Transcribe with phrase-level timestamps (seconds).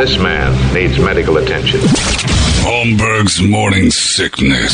[0.00, 1.78] This man needs medical attention.
[2.64, 4.72] Holmberg's morning sickness.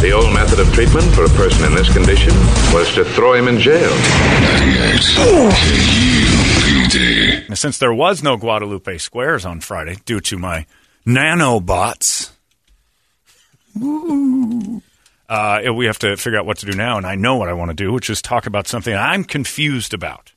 [0.00, 2.32] The old method of treatment for a person in this condition
[2.72, 3.90] was to throw him in jail.
[3.90, 5.00] 98
[7.50, 7.54] KUPD.
[7.54, 10.64] Since there was no Guadalupe Squares on Friday due to my
[11.06, 12.30] nanobots,
[15.28, 16.96] uh, we have to figure out what to do now.
[16.96, 19.92] And I know what I want to do, which is talk about something I'm confused
[19.92, 20.32] about.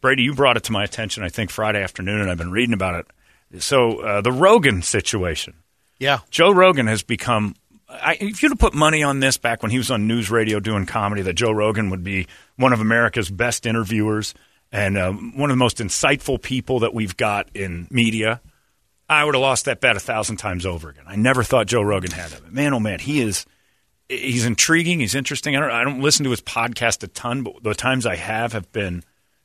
[0.00, 2.74] Brady, you brought it to my attention, I think, Friday afternoon, and I've been reading
[2.74, 3.06] about
[3.52, 3.62] it.
[3.62, 5.54] So, uh, the Rogan situation.
[5.98, 6.20] Yeah.
[6.30, 7.54] Joe Rogan has become.
[7.88, 10.60] I, if you'd have put money on this back when he was on news radio
[10.60, 14.32] doing comedy, that Joe Rogan would be one of America's best interviewers
[14.72, 18.40] and uh, one of the most insightful people that we've got in media,
[19.08, 21.04] I would have lost that bet a thousand times over again.
[21.06, 22.52] I never thought Joe Rogan had that.
[22.52, 23.46] Man, oh man, he is.
[24.08, 25.00] He's intriguing.
[25.00, 25.56] He's interesting.
[25.56, 28.52] I don't, I don't listen to his podcast a ton, but the times I have
[28.52, 29.04] have been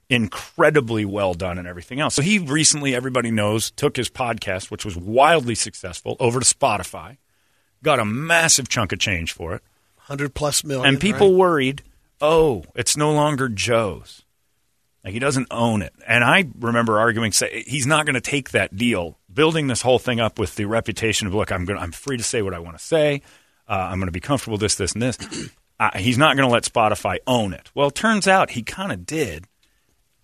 [0.09, 2.16] incredibly well done and everything else.
[2.16, 7.17] So he recently, everybody knows, took his podcast, which was wildly successful, over to Spotify,
[7.84, 9.64] got a massive chunk of change for it.
[9.97, 10.88] 100 plus million.
[10.88, 11.38] And people right?
[11.38, 11.84] worried,
[12.22, 14.24] oh, it's no longer Joe's.
[15.03, 15.94] Like he doesn't own it.
[16.08, 20.00] And I remember arguing, say he's not going to take that deal, building this whole
[20.00, 22.59] thing up with the reputation of look, I'm going, I'm free to say what I
[22.59, 23.22] want to say.
[23.68, 25.18] Uh, I'm going to be comfortable this, this, and this.
[25.79, 27.69] uh, he's not going to let Spotify own it.
[27.75, 29.46] Well, it turns out he kind of did.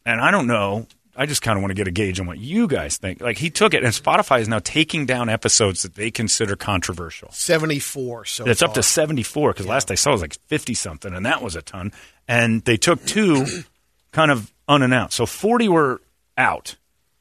[0.06, 0.88] And I don't know.
[1.16, 3.20] I just kind of want to get a gauge on what you guys think.
[3.22, 7.30] Like he took it, and Spotify is now taking down episodes that they consider controversial.
[7.32, 11.14] 74 so It's up to 74 because last I saw it was like 50 something,
[11.14, 11.92] and that was a ton.
[12.28, 13.46] And they took two
[14.14, 15.18] kind of unannounced.
[15.18, 16.02] So 40 were
[16.38, 16.78] out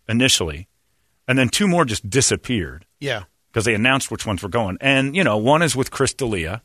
[0.08, 0.68] initially,
[1.26, 3.24] and then two more just disappeared Yeah.
[3.50, 4.78] because they announced which ones were going.
[4.80, 6.62] And, you know, one is with Chris D'Elia,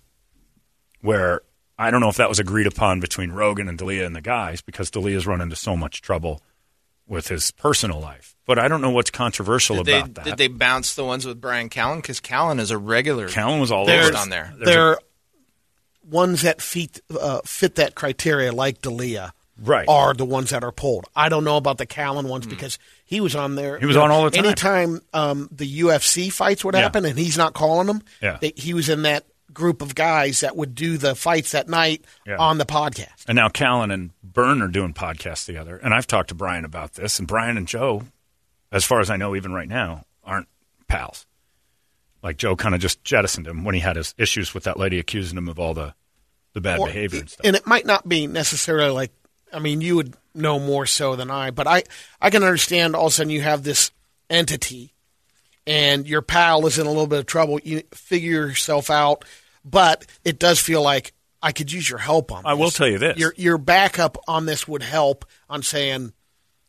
[1.01, 1.41] where
[1.77, 4.61] I don't know if that was agreed upon between Rogan and D'Elia and the guys
[4.61, 6.41] because D'Elia's run into so much trouble
[7.07, 8.35] with his personal life.
[8.47, 10.23] But I don't know what's controversial Did they, about that.
[10.25, 11.97] did they bounce the ones with Brian Callen?
[11.97, 13.27] Because Callen is a regular.
[13.27, 14.53] Callen was all over on there.
[14.57, 14.97] There's a- They're
[16.03, 19.87] ones that fit, uh, fit that criteria, like D'Elia, Right.
[19.87, 21.05] are the ones that are pulled.
[21.15, 23.75] I don't know about the Callen ones because he was on there.
[23.77, 23.81] Hmm.
[23.81, 24.45] He was on all the time.
[24.45, 26.81] Anytime um, the UFC fights would Yeah.
[26.81, 28.37] happen and he's not calling them, Yeah.
[28.41, 29.25] they, he was in that
[29.55, 32.37] group of guys that would do the fights that night Yeah.
[32.37, 33.25] on the podcast.
[33.27, 35.77] And now Callen and Byrne are doing podcasts together.
[35.77, 37.17] And I've talked to Brian about this.
[37.17, 38.03] And Brian and Joe,
[38.71, 40.47] as far as I know, even right now, aren't
[40.87, 41.25] pals.
[42.21, 44.99] Like Joe kind of just jettisoned him when he had his issues with that lady
[44.99, 45.93] accusing him of all the,
[46.53, 47.45] the bad Or- behavior and stuff.
[47.45, 49.11] And it might not be necessarily like,
[49.53, 51.83] I mean, you would know more so than I, but I,
[52.21, 53.91] I can understand all of a sudden you have this
[54.29, 54.91] entity
[55.67, 57.59] and your pal is in a little bit of trouble.
[57.63, 59.23] You figure yourself out,
[59.65, 61.11] but it does feel like
[61.41, 63.17] I could use your help on this I will tell you this.
[63.17, 66.13] Your, your backup on this would help on saying,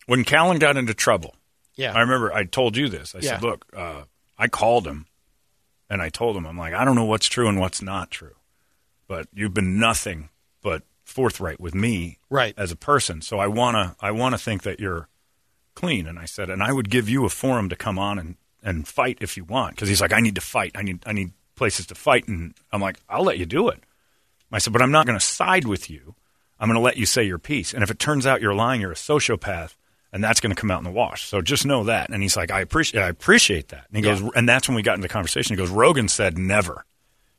[0.06, 1.34] when Callen got into trouble,
[1.76, 3.14] yeah, I remember I told you this.
[3.14, 4.02] I said, look, uh,
[4.38, 5.06] I called him
[5.90, 8.34] and I told him, I'm like, I don't know what's true and what's not true,
[9.06, 10.30] but you've been nothing
[10.62, 12.54] but forthright with me Right.
[12.56, 13.20] as a person.
[13.22, 15.08] So I want to, I want to think that you're
[15.74, 16.06] clean.
[16.06, 18.86] And I said, and I would give you a forum to come on and, and
[18.88, 19.76] fight if you want.
[19.76, 20.72] Cause he's like, I need to fight.
[20.74, 22.28] I need, I need places to fight.
[22.28, 23.80] And I'm like, I'll let you do it.
[24.52, 26.14] I said, but I'm not going to side with you.
[26.58, 27.74] I'm going to let you say your piece.
[27.74, 29.74] And if it turns out you're lying, you're a sociopath,
[30.12, 31.24] and that's going to come out in the wash.
[31.26, 32.10] So just know that.
[32.10, 33.86] And he's like, I appreciate, I appreciate that.
[33.88, 35.54] And he goes, and that's when we got into the conversation.
[35.54, 36.86] He goes, Rogan said never.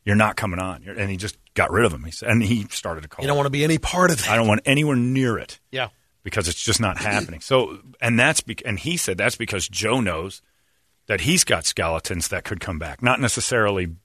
[0.03, 0.83] You're not coming on.
[0.85, 2.03] And he just got rid of him.
[2.03, 3.23] He said, and he started to call.
[3.23, 4.29] you don't want to be any part of that.
[4.29, 5.89] I don't want anywhere near it yeah.
[6.23, 7.41] because it's just not happening.
[7.41, 10.41] So, and that's be- and he said that's because Joe knows
[11.07, 13.95] that he's got skeletons that could come back, not necessarily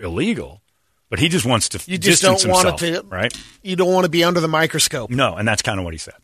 [0.00, 0.62] illegal,
[1.10, 3.32] but he just wants to You just distance don't want to, right?
[3.62, 5.10] You don't want to be under the microscope.
[5.10, 6.14] No, and that's kind of what he said.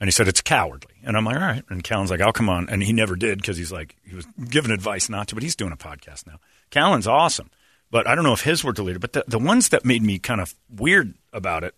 [0.00, 0.94] And he said it's cowardly.
[1.04, 1.62] And I'm like, all right.
[1.70, 2.68] And Callen's like, I'll come on.
[2.68, 5.56] And he never did because he's like, he was given advice not to, but he's
[5.56, 6.40] doing a podcast now.
[6.70, 7.48] Callen's awesome.
[7.90, 9.00] But I don't know if his were deleted.
[9.00, 11.74] But the, the ones that made me kind of weird about it,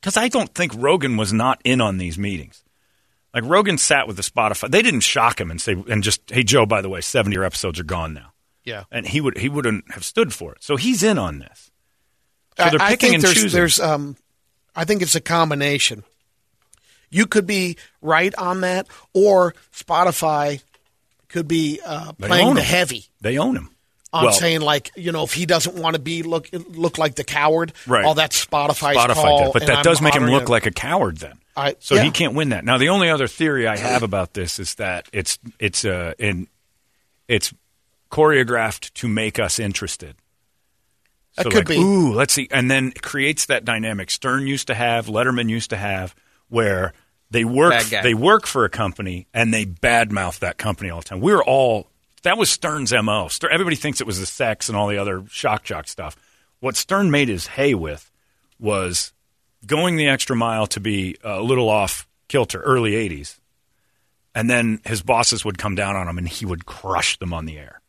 [0.00, 2.62] because I don't think Rogan was not in on these meetings.
[3.32, 4.70] Like Rogan sat with the Spotify.
[4.70, 7.34] They didn't shock him and say, and just, hey, Joe, by the way, 70 of
[7.34, 8.31] your episodes are gone now.
[8.64, 8.84] Yeah.
[8.90, 10.62] And he would he wouldn't have stood for it.
[10.62, 11.70] So he's in on this.
[12.56, 13.58] So I- they're I picking think and there's, choosing.
[13.58, 14.16] There's, um,
[14.76, 16.04] I think it's a combination.
[17.10, 20.62] You could be right on that, or Spotify
[21.28, 22.66] could be uh, They playing the him.
[22.66, 23.70] heavy They own him.
[24.12, 27.14] on Well, saying like you know if he doesn't want to be look look like
[27.16, 28.04] the coward, Right.
[28.04, 30.48] all that's Spotify's Spotify call, did, but that I'm does make him look it.
[30.48, 31.38] like a coward then.
[31.56, 32.02] I- so yeah.
[32.04, 32.64] he can't win that.
[32.64, 36.48] Now the only other theory I have about this is that it's it's uh in
[37.28, 37.52] it's
[38.12, 40.14] choreographed to make us interested.
[41.36, 41.82] That So could like, be.
[41.82, 45.70] Ooh, let's see, and then it creates that dynamic Stern used to have, Letterman used
[45.70, 46.14] to have,
[46.48, 46.92] where
[47.30, 51.20] they work they work for a company and they badmouth that company all the time.
[51.20, 51.88] We're all
[52.22, 53.28] that was Stern's mo.
[53.28, 56.14] Stern, everybody thinks it was the sex and all the other shock jock stuff.
[56.60, 58.10] What Stern made his hay with
[58.60, 59.14] was
[59.64, 63.40] going the extra mile to be a little off kilter, early '80s,
[64.34, 67.46] and then his bosses would come down on him and he would crush them on
[67.46, 67.81] the air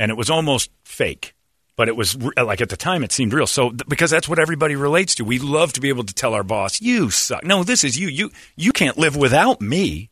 [0.00, 1.34] and it was almost fake
[1.76, 3.46] but it was like at the time it seemed real.
[3.46, 5.24] So because that's what everybody relates to.
[5.24, 7.42] We love to be able to tell our boss you suck.
[7.42, 8.08] No this is you.
[8.08, 10.10] You you can't live without me.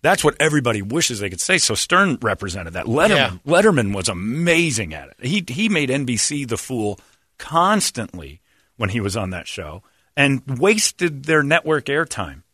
[0.00, 1.58] That's what everybody wishes they could say.
[1.58, 2.86] So stern represented that.
[2.86, 3.36] Letterman Yeah.
[3.46, 5.26] letterman was amazing at it.
[5.26, 6.98] He he made nbc the fool
[7.36, 8.40] constantly
[8.78, 9.82] when he was on that show
[10.16, 12.44] and wasted their network airtime.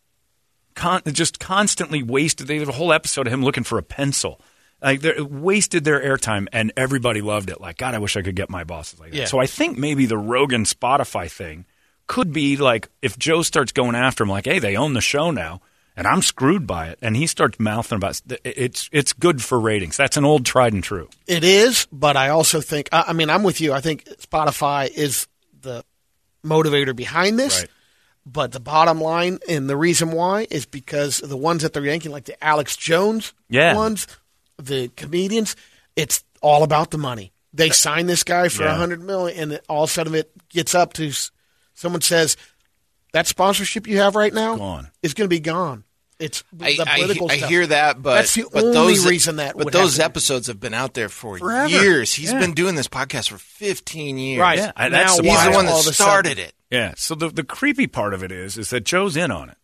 [0.74, 2.48] Con- just constantly wasted.
[2.48, 4.40] They had a whole episode of him looking for a pencil.
[4.82, 7.60] Like they wasted their airtime, and everybody loved it.
[7.60, 9.16] Like God, I wish I could get my bosses like that.
[9.16, 9.24] Yeah.
[9.26, 11.66] So I think maybe the Rogan Spotify thing
[12.06, 15.30] could be like if Joe starts going after him, like, hey, they own the show
[15.30, 15.60] now,
[15.96, 19.96] and I'm screwed by it, and he starts mouthing about it's it's good for ratings.
[19.96, 21.08] That's an old tried and true.
[21.26, 23.72] It is, but I also think I I mean I'm with you.
[23.72, 25.28] I think Spotify is
[25.60, 25.84] the
[26.44, 27.60] motivator behind this.
[27.60, 27.70] Right.
[28.26, 32.12] But the bottom line and the reason why is because the ones that they're yanking,
[32.12, 33.74] like the Alex Jones Yeah.
[33.74, 34.06] ones,
[34.66, 35.56] the comedians,
[35.96, 37.32] it's all about the money.
[37.52, 38.76] They uh, sign this guy for a Yeah.
[38.76, 41.10] hundred million, and all of a sudden it gets up to
[41.74, 42.36] someone says
[43.12, 44.90] that sponsorship you have right now Gone.
[45.02, 45.84] is going to be gone.
[46.20, 47.48] It's I, the I, political I stuff.
[47.48, 49.56] hear that, but that's the but only those, reason that.
[49.56, 50.10] But would those happen.
[50.12, 51.68] episodes have been out there for Forever.
[51.68, 52.12] years.
[52.12, 52.38] He's Yeah.
[52.40, 54.38] been doing this podcast for 15 years.
[54.38, 54.58] Right.
[54.58, 56.52] Yeah, now, that's the He's the one that started it.
[56.70, 56.92] Yeah.
[56.98, 59.56] So the the creepy part of it is is that Joe's in on it.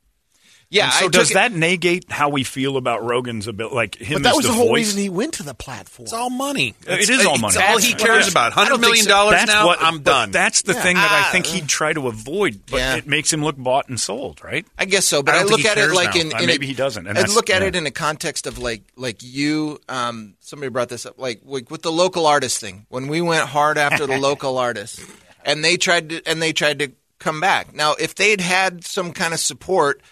[0.68, 0.86] Yeah.
[0.86, 3.74] And so I does took it- that negate how we feel about Rogan's ability?
[3.76, 4.86] Like him But that as was the, the whole voice?
[4.86, 6.04] reason he went to the platform.
[6.04, 6.74] It's all money.
[6.86, 7.56] It is all It's money.
[7.58, 8.30] all he cares yeah.
[8.32, 8.52] about.
[8.52, 9.08] I Hundred don't think so.
[9.10, 9.66] dollars That's now.
[9.66, 10.32] what I'm done.
[10.32, 10.82] That's the Yeah.
[10.82, 12.96] thing that I think he'd try to avoid, but Yeah.
[12.96, 14.66] it makes him look bought and sold, right?
[14.76, 16.20] I guess so, but I I, look at it like now.
[16.22, 17.68] in, Uh, in maybe a, he doesn't, and I look at yeah.
[17.68, 19.78] it in a context of like like you.
[19.88, 22.86] Um, somebody brought this up, like, like with the local artist thing.
[22.88, 25.00] When we went hard after the local artists,
[25.44, 26.90] and they tried to and they tried to
[27.20, 27.72] come back.
[27.74, 30.02] Now, if they'd had some kind of support.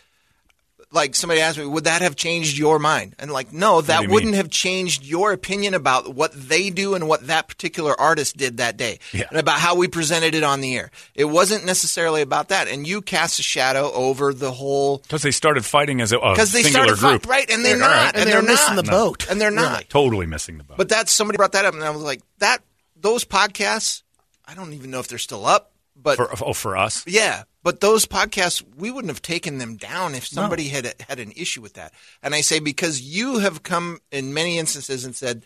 [0.94, 3.17] Like somebody asked me, would that have changed your mind?
[3.19, 4.35] And like, no, that wouldn't mean?
[4.35, 8.76] have changed your opinion about what they do and what that particular artist did that
[8.76, 9.25] day, Yeah.
[9.29, 10.91] and about how we presented it on the air.
[11.14, 15.32] It wasn't necessarily about that, and you cast a shadow over the whole Because they
[15.32, 17.88] started fighting as a, because they singular started group, fight, right, and they're all not,
[17.90, 18.06] right.
[18.06, 19.29] And and they're they're missing not, the boat.
[19.29, 19.88] and they're not.
[19.90, 20.76] Totally missing the boat.
[20.76, 22.62] But that somebody brought that up, and I was like, that
[22.97, 24.02] those podcasts.
[24.47, 27.80] I don't even know if they're still up, but for, oh, for us, yeah, but
[27.80, 31.74] those podcasts we wouldn't have taken them down if somebody had had an issue with
[31.74, 31.92] that.
[32.22, 35.42] And I say because you have come in many instances and said.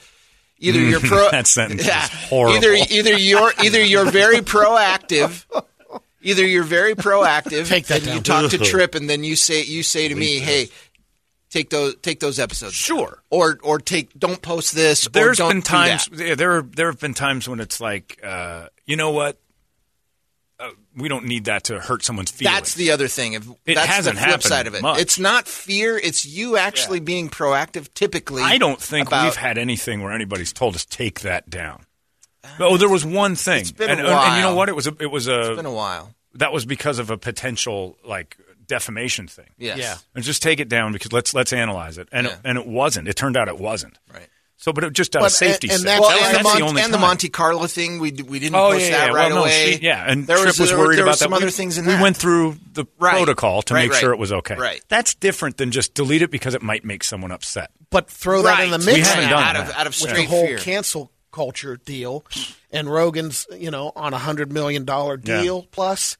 [0.60, 1.30] Either you're pro.
[1.30, 2.56] That sentence is horrible.
[2.56, 5.44] Either either you're either you're very proactive.
[6.20, 9.62] Either you're very proactive, Take that and you talk to Trip, and then you say
[9.62, 10.68] you say to me, "Hey,
[11.48, 13.22] take those take those episodes." Sure.
[13.30, 15.06] Or or take don't post this.
[15.06, 16.06] or There's don't been do times.
[16.08, 16.26] that.
[16.26, 19.38] Yeah, there there have been times when it's like, uh, you know what?
[20.60, 22.56] Uh, we don't need that to hurt someone's feelings.
[22.56, 23.34] That's the other thing.
[23.34, 24.82] If, It that's hasn't the flip happened side of it.
[24.82, 24.98] much.
[25.00, 25.96] It's not fear.
[25.96, 27.92] It's you actually being proactive.
[27.94, 31.86] Typically, I don't think about- we've had anything where anybody's told us take that down.
[32.58, 34.68] Oh, there was one thing, It's been a and, and- and you know what?
[34.68, 36.14] It was a, it was a It's been a while.
[36.34, 38.36] that was because of a potential like
[38.66, 39.50] defamation thing.
[39.58, 39.78] Yes.
[39.78, 39.96] Yeah.
[40.14, 42.32] and just take it down because let's let's analyze it, and Yeah.
[42.34, 43.06] it, and it wasn't.
[43.06, 43.98] It turned out it wasn't.
[44.12, 44.28] Right.
[44.60, 46.54] So, but it just out But- of safety and- and that's- Well, That- and, that's
[46.54, 46.98] the, Mon- only and the.
[46.98, 49.12] Monte Carlo thing, we, we didn't Oh post yeah, that yeah.
[49.14, 49.76] right well, no, away.
[49.78, 51.36] she- yeah, and there Trip was, was, there, worried there about was some that.
[51.36, 52.02] other we, things in we that.
[52.02, 53.12] went through the Right.
[53.14, 54.00] protocol to Right, make right.
[54.00, 54.56] sure it was okay.
[54.56, 54.82] Right.
[54.88, 57.70] That's different than just delete it because it might make someone upset.
[57.90, 59.68] But throw that in the mix We haven't now done out that.
[59.70, 60.58] of out of with straight the whole fear.
[60.58, 62.24] cancel culture deal,
[62.72, 65.40] and Rogan's you know on a hundred million dollar Yeah.
[65.40, 66.16] deal plus.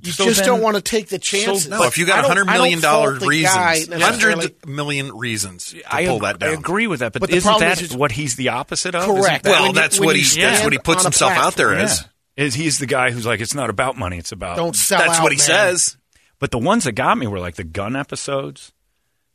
[0.00, 1.68] You So just then- don't want to take the chances.
[1.68, 4.66] No, if you got I a don't- hundred I don't million dollar fault reasons, hundred
[4.66, 6.50] million reasons to I, pull ag- that down.
[6.50, 8.94] I agree with that, but, But the isn't problem that is- what he's the opposite
[8.94, 9.04] of?
[9.06, 9.44] Correct.
[9.44, 11.74] that- Well, you- that's what he that's what he puts on a himself out there
[11.74, 11.82] yeah.
[11.82, 12.04] as.
[12.36, 15.18] Is he's the guy who's like, it's not about money, it's about Don't sell That's
[15.18, 15.46] out, what he man.
[15.46, 15.96] says.
[16.38, 18.70] But the ones that got me were like the gun episodes.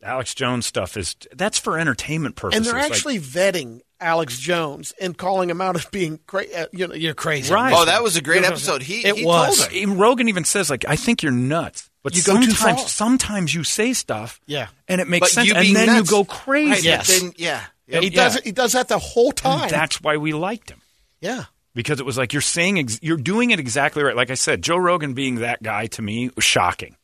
[0.01, 2.65] Alex Jones stuff is that's for entertainment purposes.
[2.65, 6.54] And they're Like, actually vetting Alex Jones and calling him out as being crazy.
[6.54, 7.54] Uh, you know, you're crazy.
[7.54, 7.74] Right.
[7.76, 8.82] Oh, that was a great episode.
[8.84, 9.58] He It he was.
[9.60, 9.78] told him.
[9.78, 11.90] even Rogan even says like, I think you're nuts.
[12.04, 12.78] But You sometimes, far.
[12.80, 14.68] sometimes you say stuff, Yeah.
[14.90, 16.12] and it makes But sense, and then nuts.
[16.12, 16.72] you go crazy.
[16.72, 17.08] Right, Yes.
[17.22, 17.62] then- yeah.
[17.90, 18.44] And he does it.
[18.44, 19.70] He does that the whole And time.
[19.70, 20.82] that's why we liked him.
[21.22, 21.46] yeah.
[21.76, 24.16] because it was like you're saying ex- you're doing it exactly right.
[24.16, 26.98] Like I said, Joe Rogan being that guy to me was shocking.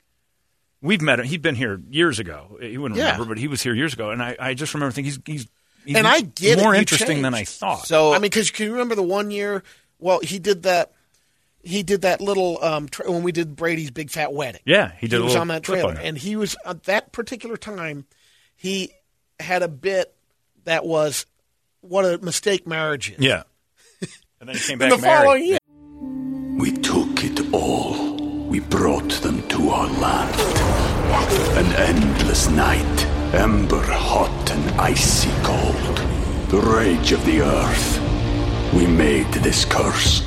[0.81, 1.25] We've met him.
[1.25, 2.57] He'd been here years ago.
[2.61, 3.11] He wouldn't Yeah.
[3.13, 5.41] remember, but he was here years ago, and I, I just remember thinking he's he's,
[5.41, 5.47] he's
[5.87, 7.87] And I get more you interesting than I thought.
[7.87, 9.63] So I mean, because can you remember the one year?
[9.99, 10.91] Well, he did that.
[11.61, 14.61] He did that little um, tra- when we did Brady's big fat wedding.
[14.65, 15.19] yeah, he did.
[15.19, 18.05] a was little on that trailer, on and he was at that particular time.
[18.55, 18.91] He
[19.39, 20.13] had a bit
[20.65, 21.25] that was
[21.81, 23.19] what a mistake marriage is.
[23.19, 23.43] yeah,
[24.39, 25.23] and then he came In back the married.
[25.25, 25.57] following year,
[26.59, 28.15] We took it all.
[28.47, 30.39] We brought them to our land.
[31.57, 35.97] An endless night, ember hot and icy cold.
[36.49, 37.99] The rage of the earth.
[38.73, 40.21] We made this curse.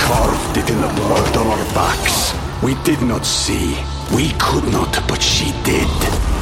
[0.00, 2.34] Carved it in the blood on our backs.
[2.62, 3.76] We did not see.
[4.14, 5.88] We could not, but she did.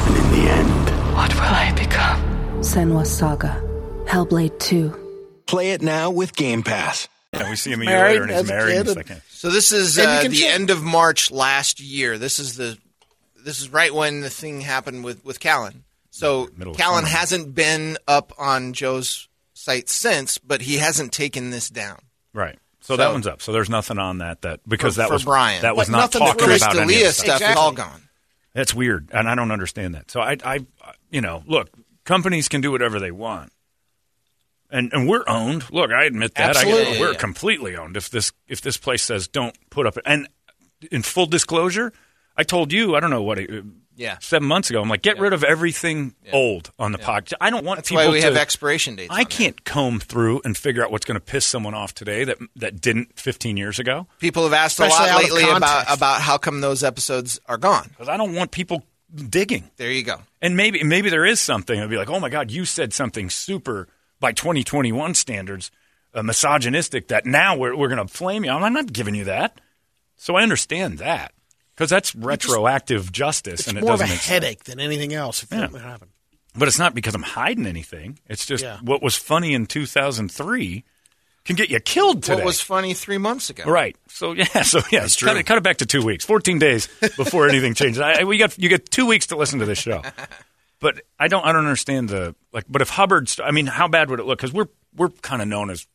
[0.07, 2.19] And in the end, What will I become?
[2.61, 3.61] Senua's Saga.
[4.05, 5.43] Hellblade 2.
[5.45, 7.07] Play it now with Game Pass.
[7.33, 8.71] Yeah, we see him a year later, and he's as married.
[8.71, 12.17] kid And he's like, So this is uh, the end of March last year.
[12.17, 12.77] This is the
[13.49, 15.81] this is right when the thing happened with with Callen.
[16.11, 17.07] So Middle Callen summer.
[17.07, 21.99] hasn't been up on Joe's site since, but he hasn't taken this down.
[22.33, 22.57] right.
[22.81, 23.41] So, So- that one's up.
[23.41, 25.61] So there's nothing on that that because For- that for was Brian.
[25.61, 27.51] That was But not nothing that talking Chris about any of D'Elia stuff Exactly.
[27.51, 28.09] is all gone.
[28.53, 30.09] That's weird, and I don't understand that.
[30.09, 30.65] So I, I,
[31.11, 31.69] you know, look,
[32.05, 33.51] companies can do whatever they want,
[34.71, 35.65] and and we're owned.
[35.71, 36.55] Look, I admit that.
[36.57, 37.17] I, we're Yeah.
[37.17, 37.95] completely owned.
[37.97, 40.27] If this if this place says don't put up, and
[40.91, 41.91] in full disclosure,
[42.39, 43.65] I told you, I don't know what, it,
[43.97, 44.17] Yeah.
[44.21, 47.33] seven months ago, I'm like, get rid of everything old on the podcast.
[47.41, 48.27] I don't want That's people why we to.
[48.27, 49.13] have expiration dates.
[49.13, 52.37] I can't comb through and figure out what's going to piss someone off today that
[52.55, 54.07] that didn't 15 years ago.
[54.19, 57.89] People have asked a lot lately about about how come those episodes are gone.
[57.89, 59.69] Because I don't want people digging.
[59.75, 60.21] There you go.
[60.41, 61.77] And maybe maybe there is something.
[61.77, 63.89] It'd be like, oh my God, you said something super
[64.21, 65.71] by 2021 standards,
[66.13, 67.09] uh, misogynistic.
[67.09, 68.51] That now we're we're going to flame you.
[68.51, 69.59] I'm not giving you that.
[70.15, 71.33] So I understand that
[71.79, 74.27] because that's retroactive justice, it's and it more of a doesn't make sense.
[74.29, 75.43] headache than anything else.
[75.43, 75.69] If Yeah.
[75.79, 76.11] happened.
[76.53, 78.19] But it's not because I'm hiding anything.
[78.27, 78.79] It's just Yeah.
[78.81, 80.83] what was funny in 2003
[81.45, 82.35] can get you killed today.
[82.35, 83.63] What was funny three months ago?
[83.63, 83.95] Right.
[84.09, 84.63] So yeah.
[84.63, 84.99] So yeah.
[84.99, 85.39] That's cut true.
[85.39, 88.01] it, cut it back to two weeks, fourteen days before anything changes.
[88.01, 90.01] I, we got you get two weeks to listen to this show.
[90.81, 91.45] But I don't.
[91.45, 92.63] I don't understand the like.
[92.69, 94.37] But if Hubbard, st- I mean, how bad would it look?
[94.39, 95.85] Because we're we're kind of known as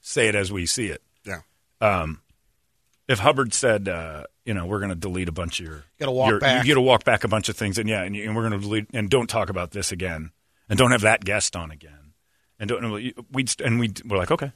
[0.00, 1.00] say it as we see it.
[1.24, 1.42] Yeah.
[1.80, 2.20] Um,
[3.08, 6.12] If Hubbard said, uh, you know, we're going to delete a bunch of your, Gotta
[6.12, 6.64] walk your- back.
[6.64, 8.46] You got to walk back a bunch of things, and yeah, and, you, and we're
[8.48, 10.30] going to delete, and don't talk about this again,
[10.68, 12.12] and don't have that guest on again,
[12.60, 12.92] and don't.
[13.32, 14.52] We'd and we we're like, okay,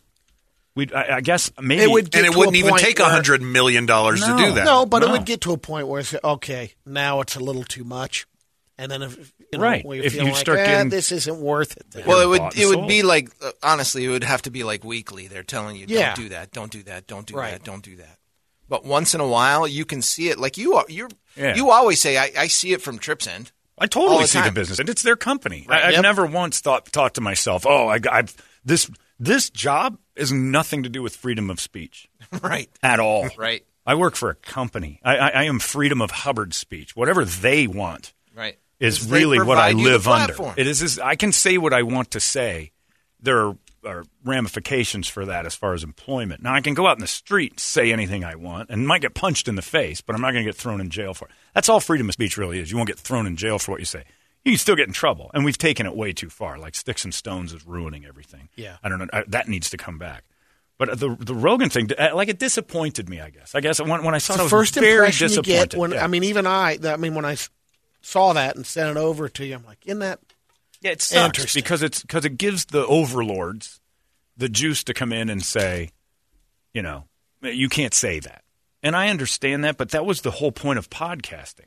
[0.75, 0.93] we.
[0.93, 3.87] I, I guess maybe It would get and it wouldn't even take a hundred million
[3.87, 4.65] dollars to do that.
[4.67, 6.75] No, but it would get to a point where it's okay.
[6.85, 8.27] Now it's a little too much,
[8.77, 9.83] and then if you know, Right.
[9.87, 11.91] If you like, start "Ah, getting- this isn't worth it.
[11.91, 12.07] Then.
[12.07, 14.63] Well, it would it and would be like uh, honestly, it would have to be
[14.65, 15.27] like weekly.
[15.29, 16.15] They're telling you, Yeah.
[16.15, 17.53] don't do that, don't do that, don't do Right.
[17.53, 18.19] that, don't do that.
[18.73, 20.39] But once in a while, you can see it.
[20.39, 21.55] Like you, you, Yeah.
[21.55, 23.53] you always say, I, I see it from Trips End.
[23.77, 25.67] I totally the see the business, and it's their company.
[25.69, 25.83] Right.
[25.85, 26.03] I, I've Yep.
[26.03, 30.89] never once thought thought to myself, "Oh, I, I've this this job is nothing to
[30.89, 32.09] do with freedom of speech
[32.43, 33.63] right, at all, right?
[33.87, 34.99] I work for a company.
[35.05, 36.97] I, I, I am freedom of Hubbard speech.
[36.97, 38.57] Whatever they want right.
[38.81, 40.55] is really what I provide you the live under.
[40.59, 40.99] It is, is.
[40.99, 42.73] I can say what I want to say.
[43.21, 46.43] There are, are ramifications for that as far as employment.
[46.43, 49.03] Now I can go out in the street and say anything I want and might
[49.03, 51.27] get punched in the face, but I'm not going to get thrown in jail for
[51.27, 51.33] it.
[51.55, 52.71] That's all freedom of speech really is.
[52.71, 54.05] You won't get thrown in jail for what you say.
[54.45, 56.59] You can still get in trouble, and we've taken it way too far.
[56.59, 58.49] Like sticks and stones is ruining everything.
[58.57, 58.77] Yeah.
[58.83, 59.07] I don't know.
[59.13, 60.25] I, that needs to come back.
[60.79, 63.21] But the the Rogan thing, uh, like it disappointed me.
[63.21, 63.55] I guess.
[63.55, 65.93] I guess when, when I saw it, I the was first impression you get when
[65.93, 66.03] Yeah.
[66.03, 67.37] I mean, even I, I mean, when I
[68.01, 70.19] saw that and sent it over to you, I'm like, in that
[70.83, 71.63] Yeah, it sucks Interesting.
[71.63, 73.81] because it's because it gives the overlords
[74.37, 75.91] the juice to come in and say,
[76.75, 77.05] you know,
[77.43, 78.43] you can't say that.
[78.83, 81.67] And I understand that, but that was the whole point of podcasting.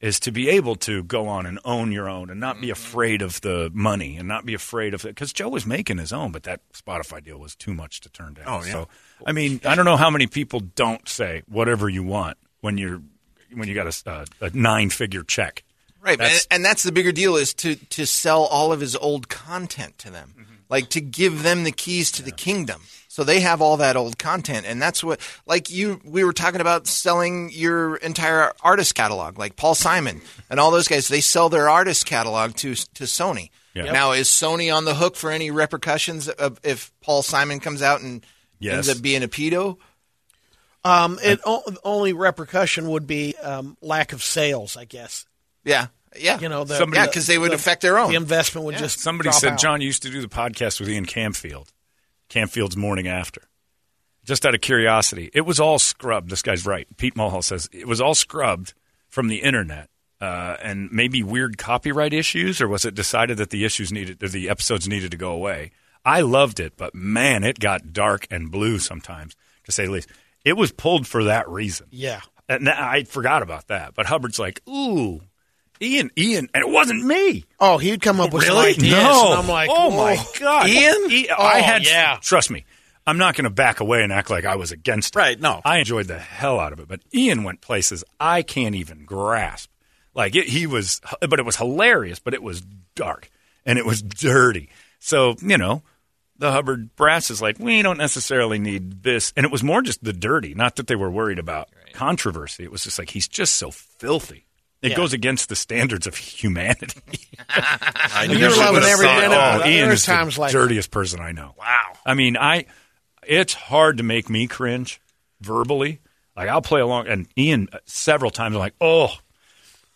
[0.00, 2.72] is to be able to go on and own your own and not be mm-hmm.
[2.72, 6.12] afraid of the money and not be afraid of it because Joe was making his
[6.12, 8.46] own, but that Spotify deal was too much to turn down.
[8.48, 8.72] Oh, yeah.
[8.72, 8.88] So
[9.26, 13.02] I mean, I don't know how many people don't say whatever you want when you're
[13.54, 15.62] when you got a, a nine figure check.
[16.02, 18.96] Right, That's- and, and that's the bigger deal is to to sell all of his
[18.96, 20.52] old content to them, Mm-hmm.
[20.68, 24.18] like to give them the keys to the kingdom, so they have all that old
[24.18, 29.38] content, and that's what like you we were talking about selling your entire artist catalog,
[29.38, 31.06] like Paul Simon and all those guys.
[31.06, 33.50] They sell their artist catalog to to Sony.
[33.74, 33.92] Yeah.
[33.92, 38.00] Now is Sony on the hook for any repercussions of if Paul Simon comes out
[38.00, 38.26] and
[38.58, 38.74] Yes.
[38.74, 39.76] ends up being a pedo?
[40.84, 45.26] Um, it o- only repercussion would be um, lack of sales, I guess.
[45.64, 45.86] Yeah,
[46.18, 48.10] yeah, You know, the, Somebody- yeah, because they would the- affect their own.
[48.10, 49.58] The investment would just Somebody drop said out.
[49.58, 51.68] John used to do the podcast with Ian Camfield,
[52.28, 53.42] Camfield's Morning After.
[54.24, 56.30] Just out of curiosity, it was all scrubbed.
[56.30, 56.86] This guy's right.
[56.96, 58.72] Pete Mulhall says it was all scrubbed
[59.08, 59.88] from the internet,
[60.20, 64.28] uh, and maybe weird copyright issues, or was it decided that the issues needed, or
[64.28, 65.72] the episodes needed to go away?
[66.04, 70.08] I loved it, but man, it got dark and blue sometimes, to say the least.
[70.44, 71.86] It was pulled for that reason.
[71.90, 72.20] Yeah.
[72.48, 73.94] And I forgot about that.
[73.94, 75.20] But Hubbard's like, ooh,
[75.82, 77.44] Ian, Ian, and it wasn't me.
[77.58, 78.70] Oh, he'd come up with some Really?
[78.70, 79.30] ideas, No.
[79.32, 81.28] and I'm like, oh my god, Ian?
[81.30, 81.84] Oh, I Oh, had.
[81.84, 82.18] yeah.
[82.22, 82.64] Trust me,
[83.06, 85.18] I'm not going to back away and act like I was against it.
[85.18, 85.60] Right, no.
[85.64, 86.86] I enjoyed the hell out of it.
[86.88, 89.70] But Ian went places I can't even grasp.
[90.14, 92.18] Like it, he was, but it was hilarious.
[92.20, 92.60] But it was
[92.94, 93.28] dark
[93.66, 94.68] and it was dirty.
[95.00, 95.82] So you know,
[96.38, 99.32] the Hubbard brass is like, we don't necessarily need this.
[99.36, 102.62] And it was more just the dirty, not that they were worried about controversy.
[102.62, 104.46] It was just like he's just so filthy.
[104.82, 104.96] It Yeah.
[104.96, 107.00] goes against the standards of humanity.
[107.48, 109.70] I You're loving every minute of Oh, it.
[109.70, 111.54] Ian There's is times the like- dirtiest person I know.
[111.58, 111.92] Wow.
[112.04, 112.66] I mean, I
[113.26, 115.00] it's hard to make me cringe
[115.40, 116.00] verbally.
[116.36, 119.14] Like I'll play along, and Ian uh, several times I'm like, oh,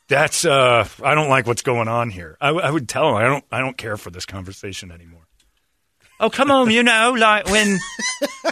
[0.09, 2.37] that's uh, I don't like what's going on here.
[2.40, 5.23] I, w- I would tell him I don't I don't care for this conversation anymore.
[6.21, 7.78] Oh come on, you know, like when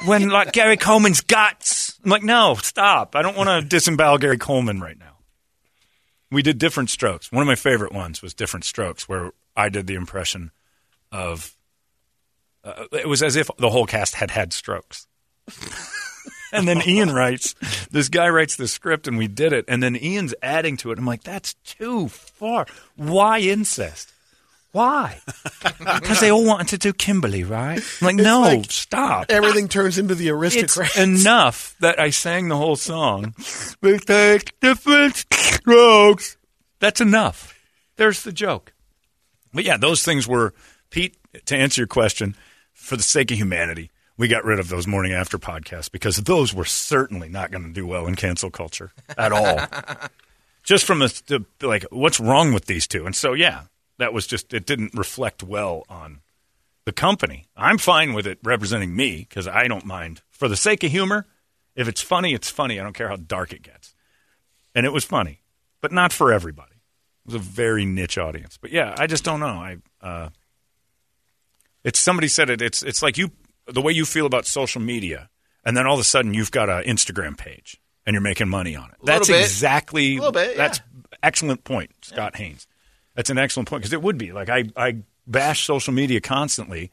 [0.07, 1.99] when like Gary Coleman's guts.
[2.05, 3.15] I'm like, no, stop.
[3.17, 5.14] I don't want to disembowel Gary Coleman right now.
[6.35, 7.31] We did different strokes.
[7.31, 10.51] One of my favorite ones was different strokes, where I did the impression
[11.13, 11.55] of.
[12.65, 15.07] Uh, it was as if the whole cast had had strokes.
[16.53, 17.55] and then Ian writes,
[17.91, 19.67] this guy writes the script, and we did it.
[19.69, 20.99] And then Ian's adding to it.
[20.99, 22.67] I'm like, that's too far.
[22.97, 24.14] Why incest?
[24.75, 25.21] Why?
[25.79, 27.81] Because they all wanted to do Kimberly, right?
[28.01, 29.27] I'm like, no, like stop.
[29.31, 30.99] Everything turns into the It's aristocrats.
[30.99, 33.35] enough that I sang the whole song.
[33.83, 36.37] We take different strokes.
[36.81, 37.59] That's enough.
[37.97, 38.73] There's the joke.
[39.53, 40.53] But yeah, those things were
[40.91, 41.17] Pete.
[41.47, 42.35] To answer your question,
[42.73, 46.53] for the sake of humanity, we got rid of those morning after podcasts because those
[46.55, 49.61] were certainly not going to do well in cancel culture at all.
[50.63, 53.07] just from a the, like, what's wrong with these two?
[53.07, 53.63] And so yeah,
[53.99, 56.21] that was just it didn't reflect well on
[56.85, 57.47] the company.
[57.57, 60.23] I'm fine with it representing me because I don't mind.
[60.31, 61.27] For the sake of humor,
[61.75, 62.79] if it's funny, it's funny.
[62.79, 63.95] I don't care how dark it gets.
[64.75, 65.41] And it was funny,
[65.81, 66.73] but not for everybody.
[66.73, 68.59] It was a very niche audience.
[68.61, 69.47] But yeah, I just don't know.
[69.47, 70.29] I uh,
[71.85, 72.61] it's somebody said it.
[72.61, 73.31] It's it's like you
[73.67, 75.31] the way you feel about social media,
[75.65, 78.77] and then all of a sudden you've got an Instagram page and you're making money
[78.77, 78.97] on it.
[79.03, 79.41] That's bit.
[79.41, 80.81] exactly bit, that's
[81.23, 82.67] excellent point, Scott Haynes.
[83.15, 84.97] That's an excellent point because it would be like I I
[85.27, 86.91] bash social media constantly,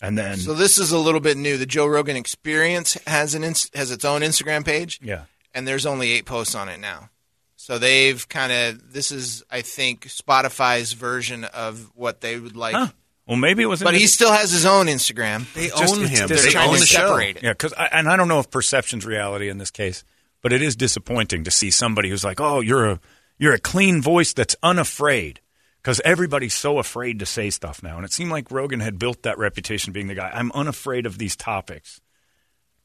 [0.00, 1.56] and then So this is a little bit new.
[1.56, 5.00] The Joe Rogan Experience has an ins- has its own Instagram page.
[5.02, 5.24] yeah.
[5.54, 7.10] and there's only eight posts on it now.
[7.56, 12.74] So they've kind of this is I think Spotify's version of what they would like.
[12.74, 12.88] Huh.
[13.26, 13.82] Well, maybe it was.
[13.82, 15.50] But he still has his own Instagram.
[15.54, 16.28] They just- own it's him.
[16.28, 17.08] They're They trying own to the show.
[17.08, 17.42] separate it.
[17.42, 20.04] Yeah, because and I don't know if perception's reality in this case,
[20.42, 23.00] but it is disappointing to see somebody who's like, "Oh, you're a
[23.38, 25.40] you're a clean voice that's unafraid,"
[25.84, 29.22] because everybody's so afraid to say stuff now, and it seemed like Rogan had built
[29.24, 30.30] that reputation being the guy.
[30.32, 32.00] I'm unafraid of these topics,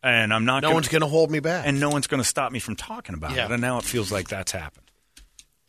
[0.03, 0.63] and I'm not.
[0.63, 1.65] no gonna, one's going to hold me back.
[1.65, 3.45] and no one's going to stop me from talking about Yeah.
[3.45, 3.51] it.
[3.51, 4.91] And now it feels like that's happened.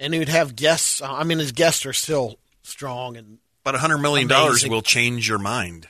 [0.01, 1.01] and he'd have guests.
[1.01, 4.29] I mean, his guests are still strong and But $100 million
[4.71, 5.87] will change your mind.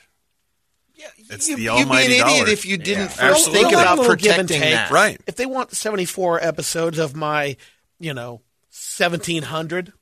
[0.95, 2.49] Yeah, it's you, the you'd almighty be an idiot dollar.
[2.49, 3.59] if you didn't first absolutely.
[3.63, 4.73] think Well, about a little give and protecting take.
[4.75, 4.91] that.
[4.91, 5.19] Right.
[5.25, 7.57] If they want 74 episodes of my,
[7.99, 8.41] you know,
[8.99, 9.93] 1700,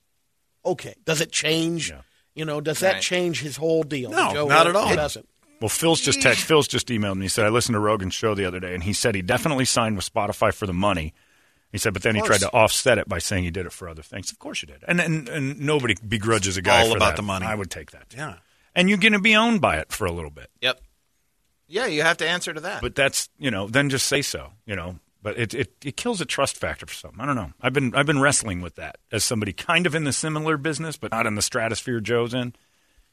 [0.72, 0.96] okay.
[1.06, 1.90] Does it change?
[1.90, 2.02] Yeah.
[2.36, 3.02] You know, does that Right.
[3.02, 4.12] change his whole deal?
[4.12, 4.96] No, Joe not at Rogan all.
[4.96, 5.28] doesn't.
[5.62, 6.44] Well, Phil's just text.
[6.46, 7.24] Phil's just emailed me.
[7.26, 9.66] He said I listened to Rogan's show the other day, and he said he definitely
[9.66, 11.14] signed with Spotify for the money.
[11.72, 13.88] He said, but then he tried to offset it by saying he did it for
[13.90, 14.32] other things.
[14.32, 17.16] Of course you did, and and, and nobody begrudges a guy All for about that.
[17.18, 17.46] the money.
[17.46, 18.06] I would take that.
[18.16, 18.36] Yeah.
[18.74, 20.50] and you're going to be owned by it for a little bit.
[20.62, 20.80] Yep.
[21.68, 22.82] Yeah, you have to answer to that.
[22.82, 24.54] But that's you know, then just say so.
[24.66, 27.16] You know, But it, it it kills a trust factor for some.
[27.20, 27.52] I don't know.
[27.62, 30.96] I've been I've been wrestling with that as somebody kind of in the similar business,
[30.98, 32.54] but not in the stratosphere Joe's in.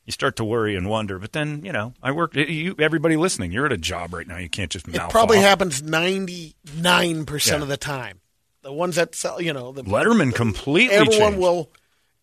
[0.04, 2.36] You start to worry and wonder, but then you know I work.
[2.36, 4.36] You everybody listening, you're at a job right now.
[4.38, 5.44] You can't just It probably off.
[5.44, 8.20] happens ninety nine percent of the time.
[8.62, 11.38] The ones that sell, you know, the Letterman completely everyone changed.
[11.38, 11.70] will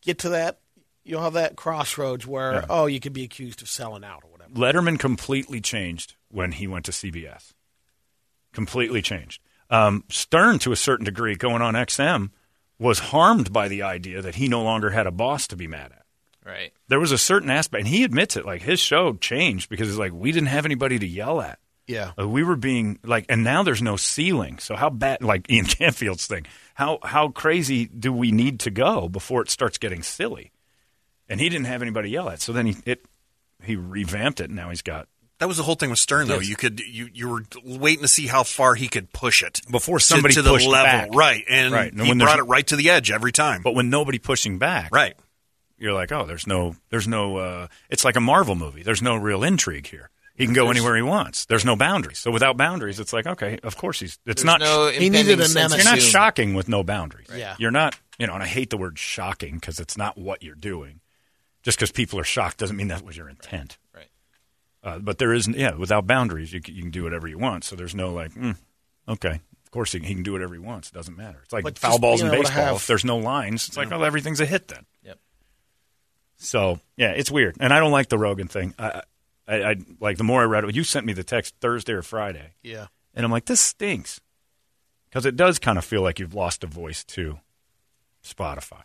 [0.02, 0.60] get to that.
[1.04, 2.66] You'll have that crossroads where Yeah.
[2.70, 4.52] oh, you could be accused of selling out or whatever.
[4.54, 7.52] Letterman completely changed when he went to CBS.
[8.54, 9.42] Completely changed.
[9.74, 12.30] Um, Stern, to a certain degree, going on XM,
[12.78, 15.92] was harmed by the idea that he no longer had a boss to be mad
[15.92, 16.06] at.
[16.46, 16.74] Right.
[16.90, 18.46] There was a certain aspect, and he admits it.
[18.46, 21.58] Like his show changed because it's like we didn't have anybody to yell at.
[21.88, 22.12] Yeah.
[22.20, 24.60] Uh, we were being like, and now there's no ceiling.
[24.60, 25.24] So how bad?
[25.24, 26.46] Like Ian Camfield's thing.
[26.76, 30.52] How how crazy do we need to go before it starts getting silly?
[31.28, 32.42] And he didn't have anybody yell at.
[32.42, 33.06] So then he it
[33.64, 34.46] he revamped it.
[34.46, 35.08] And now he's got
[35.44, 36.36] That was the whole thing with Stern, though.
[36.36, 36.48] Yes.
[36.48, 40.00] You could you you were waiting to see how far he could push it Before
[40.00, 41.10] to- somebody to, the pushed level, back.
[41.14, 41.44] right?
[41.50, 41.92] And Right.
[41.92, 43.62] And he brought it right to the edge every time.
[43.62, 45.18] But when nobody pushing back, right?
[45.78, 47.36] You're like, oh, there's no, there's no.
[47.36, 48.84] Uh, it's like a Marvel movie.
[48.84, 50.10] There's no real intrigue here.
[50.34, 51.44] He can go anywhere he wants.
[51.44, 52.20] There's no boundaries.
[52.20, 54.20] So without boundaries, it's like, okay, of course he's.
[54.26, 54.62] It's not.
[54.62, 57.28] no He needed a impending sense of You're not shocking with no boundaries.
[57.36, 57.58] Yeah.
[57.60, 58.00] You're not.
[58.18, 61.02] You know, and I hate the word shocking because it's not what you're doing.
[61.64, 63.78] Just because people are shocked doesn't mean that was your intent.
[64.84, 65.56] Uh, but there isn't.
[65.58, 67.64] Yeah, without boundaries, you can, you can do whatever you want.
[67.64, 68.58] So there's no like, mm,
[69.08, 69.40] okay.
[69.64, 70.90] Of course, he, he can do whatever he wants.
[70.90, 71.40] It doesn't matter.
[71.44, 72.76] It's like foul balls in being able to baseball.
[72.76, 74.86] if there's no lines, it's like, oh, everything's a hit then.
[75.04, 75.20] Yep.
[76.38, 78.74] So yeah, it's weird, and I don't like the Rogan thing.
[78.78, 79.02] I,
[79.48, 80.76] I, I like the more I read it.
[80.76, 82.88] You sent me the text Thursday or Friday, Yeah.
[83.16, 84.20] and I'm like, this stinks
[85.10, 87.40] because it does kind of feel like you've lost a voice to
[88.24, 88.82] Spotify.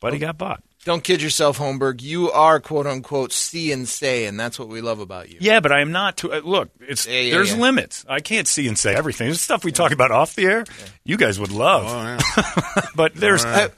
[0.00, 0.62] But he got bought.
[0.84, 2.02] Don't kid yourself, Holmberg.
[2.02, 5.38] You are quote unquote see and say, and that's what we love about you.
[5.40, 6.18] Yeah, but I am not.
[6.18, 7.60] To, uh, look, it's Yeah, yeah, there's yeah.
[7.60, 8.04] limits.
[8.08, 9.28] I can't see and say everything.
[9.28, 10.64] There's stuff we talk about off the air.
[11.04, 12.20] You guys would love,
[12.94, 13.44] but there's.
[13.44, 13.68] Uh,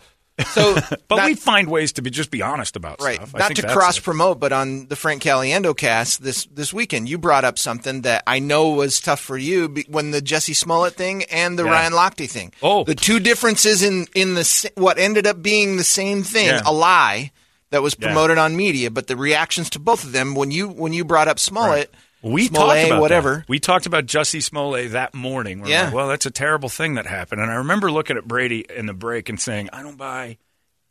[0.48, 0.74] so,
[1.08, 3.16] but not- we find ways to be just be honest about Right.
[3.16, 3.34] stuff.
[3.34, 7.18] I Not to cross promote, but on the Frank Caliendo cast this this weekend, you
[7.18, 11.24] brought up something that I know was tough for you when the Jussie Smollett thing
[11.24, 11.70] and the Yeah.
[11.70, 12.52] Ryan Lochte thing.
[12.62, 12.84] Oh.
[12.84, 16.60] the two differences in in the what ended up being the same thing, Yeah.
[16.66, 17.30] a lie
[17.70, 18.06] that was Yeah.
[18.08, 21.28] promoted on media, but the reactions to both of them when you when you brought
[21.28, 21.92] up Smollett,
[22.32, 23.36] We Smollett, talked about whatever.
[23.36, 23.48] that.
[23.48, 25.60] We talked about Jussie Smollett that morning.
[25.60, 25.84] We're Yeah.
[25.84, 27.40] like, well, that's a terrible thing that happened.
[27.40, 30.38] And I remember looking at Brady in the break and saying, I don't buy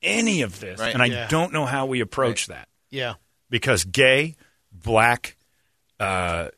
[0.01, 0.79] any of this.
[0.79, 0.93] Right.
[0.93, 1.27] And I Yeah.
[1.27, 3.15] don't know how we approach that Yeah.
[3.49, 4.35] because gay,
[4.71, 5.35] black,
[5.99, 6.49] uh,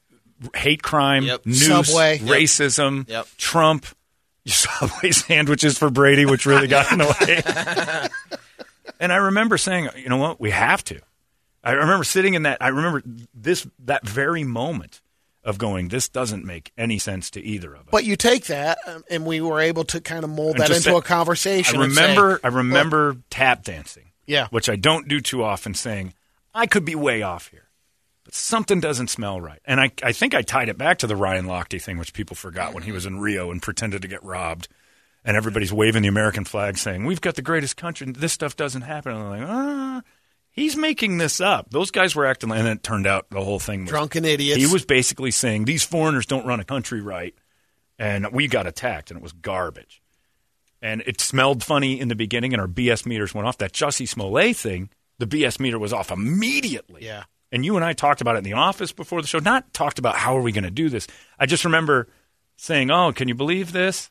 [0.55, 1.45] hate crime, Yep.
[1.45, 2.19] news, Subway.
[2.19, 3.27] Racism, Yep.
[3.37, 3.85] Trump,
[4.47, 8.09] Subway sandwiches for Brady, which really got in the way.
[8.99, 10.99] and I remember saying, you know what, we have to.
[11.67, 12.60] I remember sitting in that.
[12.62, 13.03] I remember
[13.34, 15.01] this that very moment
[15.43, 17.88] of going, this doesn't make any sense to either of us.
[17.91, 20.71] But you take that, um, and we were able to kind of mold And that
[20.71, 21.80] into a conversation.
[21.80, 24.12] I and say, remember, I remember tap dancing.
[24.25, 24.47] Yeah.
[24.49, 25.73] which I don't do too often.
[25.73, 26.13] Saying
[26.53, 27.69] I could be way off here,
[28.25, 29.62] but something doesn't smell right.
[29.63, 32.36] And I, I think I tied it back to the Ryan Lochte thing, which people
[32.36, 34.67] forgot when he was in Rio and pretended to get robbed,
[35.23, 38.12] and everybody's waving the American flag, saying we've got the greatest country.
[38.12, 39.13] This stuff doesn't happen.
[39.13, 40.01] And I'm like, ah.
[40.58, 41.70] He's making this up.
[41.70, 44.58] Those guys were acting, like, and it turned out the whole thing was Drunken idiots.
[44.58, 47.36] He was basically saying these foreigners don't run a country right,
[48.00, 50.02] and we got attacked, and it was garbage.
[50.82, 53.60] And it smelled funny in the beginning, and our BS meters went off.
[53.60, 54.89] That Jussie Smollett thing,
[55.20, 57.06] the BS meter was off immediately.
[57.06, 57.26] Yeah.
[57.52, 59.38] And you and I talked about it in the office before the show.
[59.38, 61.08] Not talked about how are we going to do this.
[61.39, 62.08] I just remember
[62.56, 64.10] saying, "Oh, can you believe this?"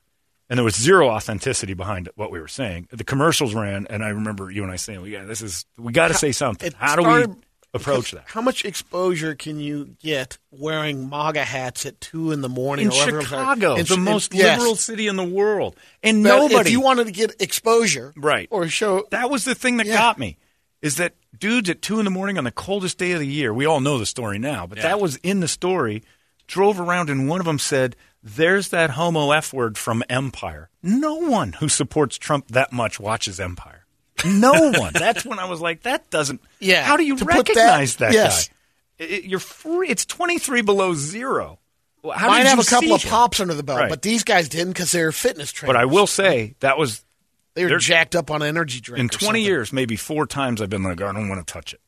[0.49, 2.89] And there was zero authenticity behind what we were saying.
[2.93, 5.93] The commercials ran, and I remember you and I saying, "We got this is we
[5.93, 6.73] got to say something.
[6.79, 7.35] How do we
[7.75, 12.49] approach that?" How much exposure can you get wearing MAGA hats at two in the
[12.49, 12.87] morning?
[12.87, 14.59] In or Chicago, In- the in- most yes.
[14.59, 16.61] liberal city in the world, and But nobody.
[16.61, 18.47] If you wanted to get exposure, Right.
[18.53, 19.97] or show That was the thing that Yeah.
[19.97, 20.37] got me.
[20.81, 23.53] Is that dudes at two in the morning on the coldest day of the year?
[23.53, 26.05] We all know the story now, but that was in the story.
[26.47, 31.15] Drove around and one of them said, "There's that homo f word from Empire." No
[31.15, 33.85] one who supports Trump that much watches Empire.
[34.25, 34.93] No one.
[34.93, 37.97] That's when I was like, "That doesn't." Yeah, How do you to put that- recognize
[37.97, 38.49] that, yes.
[38.49, 38.55] guy?
[39.05, 39.89] It- you're free.
[39.89, 41.59] It's twenty three below zero.
[42.15, 43.11] How might have you a couple of him?
[43.11, 43.89] pops under the belt, Right.
[43.91, 45.75] but these guys didn't because they're fitness trainers.
[45.75, 47.05] But I will say that was
[47.55, 49.01] they were jacked up on energy drink.
[49.01, 49.43] in 20 something.
[49.43, 51.81] years, maybe four times I've been like, I don't want to touch it.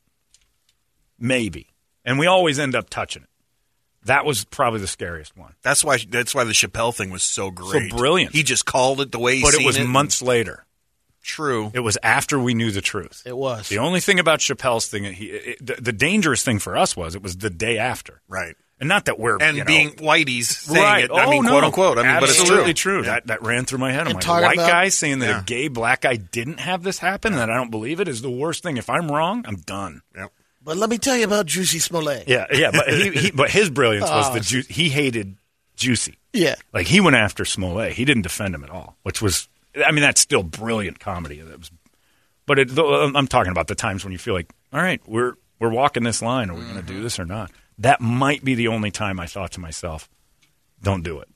[1.19, 1.69] Maybe.
[2.05, 3.29] And we always end up touching it.
[4.05, 5.55] That was probably the scariest one.
[5.63, 8.35] That's why that's why the Chappelle thing was so great, So brilliant.
[8.35, 10.65] He just called it the way he But it seen was months later.
[11.23, 11.71] True.
[11.75, 13.23] It was after we knew the truth.
[13.27, 13.69] It was.
[13.69, 17.15] The only thing about Chappelle's thing, he, it, the, the dangerous thing for us was
[17.15, 18.23] it was the day after.
[18.29, 18.57] Right.
[18.81, 21.05] And not that we're and you know, being whiteies saying right.
[21.05, 21.11] it.
[21.11, 21.51] I oh, mean, no.
[21.51, 21.99] quote unquote.
[21.99, 22.99] I mean, but it's Absolutely true.
[22.99, 23.03] true.
[23.03, 24.03] That that ran through my head.
[24.03, 25.41] I'm And like, white about- guy saying that Yeah.
[25.41, 28.23] a gay black guy didn't have this happen, and that I don't believe it is
[28.23, 28.77] the worst thing.
[28.77, 30.03] If I'm wrong, I'm done.
[30.17, 30.33] Yep.
[30.63, 32.29] But let me tell you about Juicy Smollett.
[32.29, 32.71] Yeah, yeah.
[32.73, 34.35] But he, he but his brilliance was Oh.
[34.35, 35.37] the ju- he hated
[35.77, 36.19] Juicy.
[36.33, 36.57] Yeah.
[36.73, 37.93] Like he went after Smollett.
[37.93, 39.49] He didn't defend him at all, which was,
[39.85, 41.41] I mean, that's still brilliant comedy.
[41.41, 41.71] That was,
[42.47, 45.71] but it, I'm talking about the times when you feel like, all right, we're we're
[45.71, 46.51] walking this line.
[46.51, 47.03] Are we going to do mm-hmm.
[47.03, 47.51] this or not?
[47.79, 50.09] That might be the only time I thought to myself,
[50.83, 51.29] don't do it,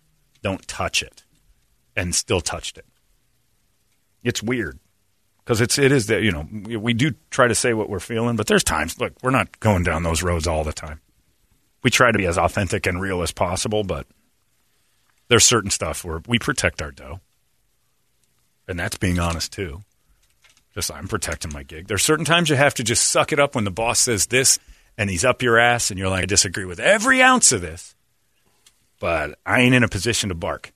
[0.43, 1.25] don't touch it,
[1.97, 2.87] and still touched it.
[4.25, 4.79] It's weird
[5.53, 8.37] because it's it is that you know we, do try to say what we're feeling,
[8.37, 10.99] but there's times look we're not going down those roads all the time.
[11.83, 14.07] We try to be as authentic and real as possible, but
[15.29, 17.21] there's certain stuff where we protect our dough,
[18.67, 19.83] and that's being honest too.
[20.75, 21.87] Just I'm protecting my gig.
[21.87, 24.59] There's certain times you have to just suck it up when the boss says this
[24.97, 27.95] and he's up your ass, and you're like, I disagree with every ounce of this,
[29.01, 30.73] but I ain't in a position to bark.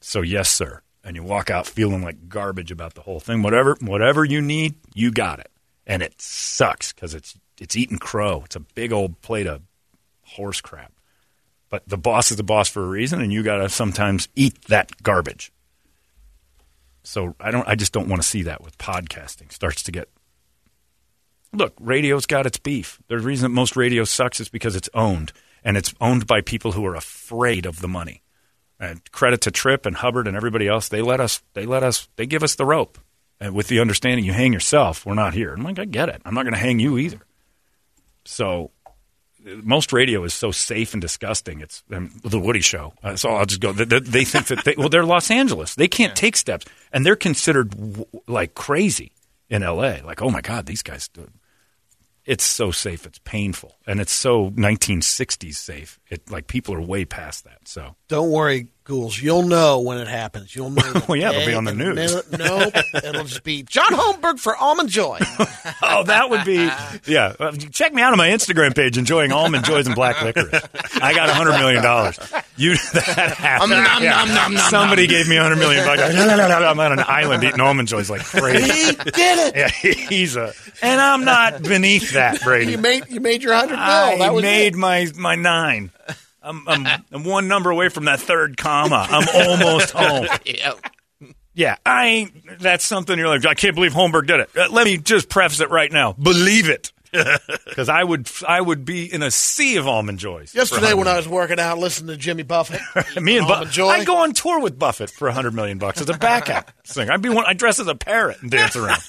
[0.00, 0.82] So yes, sir.
[1.04, 3.42] And you walk out feeling like garbage about the whole thing.
[3.42, 5.50] Whatever, whatever you need, you got it.
[5.86, 8.42] And it sucks because it's it's eating crow.
[8.44, 9.62] It's a big old plate of
[10.22, 10.92] horse crap.
[11.68, 14.62] But the boss is the boss for a reason, and you got to sometimes eat
[14.66, 15.52] that garbage.
[17.02, 17.66] So I don't.
[17.66, 19.50] I just don't want to see that with podcasting.
[19.52, 20.08] Starts to get.
[21.52, 23.00] Look, radio's got its beef.
[23.08, 25.32] The reason that most radio sucks is because it's owned,
[25.64, 28.22] and it's owned by people who are afraid of the money.
[28.82, 30.88] And credit to Trip and Hubbard and everybody else.
[30.88, 31.40] They let us.
[31.54, 32.08] They let us.
[32.16, 32.98] They give us the rope,
[33.38, 35.06] and with the understanding you hang yourself.
[35.06, 35.54] We're not here.
[35.54, 36.20] I'm like, I get it.
[36.24, 37.20] I'm not going to hang you either.
[38.24, 38.72] So
[39.44, 41.60] most radio is so safe and disgusting.
[41.60, 42.92] It's um, the Woody Show.
[43.04, 43.72] Uh, so I'll just go.
[43.72, 45.76] They, they- they think that they, well, they're Los Angeles.
[45.76, 49.12] They can't take steps, and they're considered w- like crazy
[49.48, 50.02] in L.A.
[50.02, 51.06] Like, oh my God, these guys.
[51.08, 51.28] Do.
[52.24, 53.04] It's so safe.
[53.04, 55.98] It's painful, and it's so 1960s safe.
[56.08, 57.66] It like people are way past that.
[57.66, 59.20] So Don't worry, ghouls.
[59.20, 60.54] You'll know when it happens.
[60.54, 60.82] You'll know.
[61.08, 61.96] Well, yeah, it'll be on the news.
[62.30, 65.18] No, no, it'll just be John Holmberg for Almond Joy.
[65.82, 66.70] oh, that would be
[67.06, 67.34] yeah.
[67.70, 70.62] Check me out on my Instagram page, enjoying almond joys and black licorice.
[70.94, 72.18] I got a hundred million dollars.
[72.56, 73.72] You that happened.
[73.72, 76.02] Um, nom, nom, nom, nom, Somebody gave me a hundred million bucks.
[76.02, 78.70] I'm on an island eating almond joys like crazy.
[78.70, 79.56] he did it.
[79.56, 79.68] Yeah,
[80.08, 82.72] he's a, and I'm not beneath that, Brady.
[82.72, 83.84] You made you made your hundred mil.
[83.84, 84.76] I that was made it.
[84.76, 85.90] my my nine.
[86.42, 89.06] I'm, I'm, I'm one number away from that third comma.
[89.08, 90.26] I'm almost home.
[90.44, 90.74] Yeah.
[91.54, 92.60] Yeah, I ain't.
[92.60, 93.44] That's something you're like.
[93.44, 94.50] I can't believe Holmberg did it.
[94.56, 96.14] Uh, let me just preface it right now.
[96.14, 96.92] Believe it,
[97.66, 98.26] because I would.
[98.48, 100.54] I would be in a sea of almond joys.
[100.54, 102.80] Yesterday when I was working out, listening to Jimmy Buffett.
[103.22, 103.88] me and Buffett, Joy.
[103.88, 107.12] I go on tour with Buffett for a hundred million bucks as a backup singer.
[107.12, 107.44] I'd be one.
[107.46, 109.02] I dress as a parrot and dance around.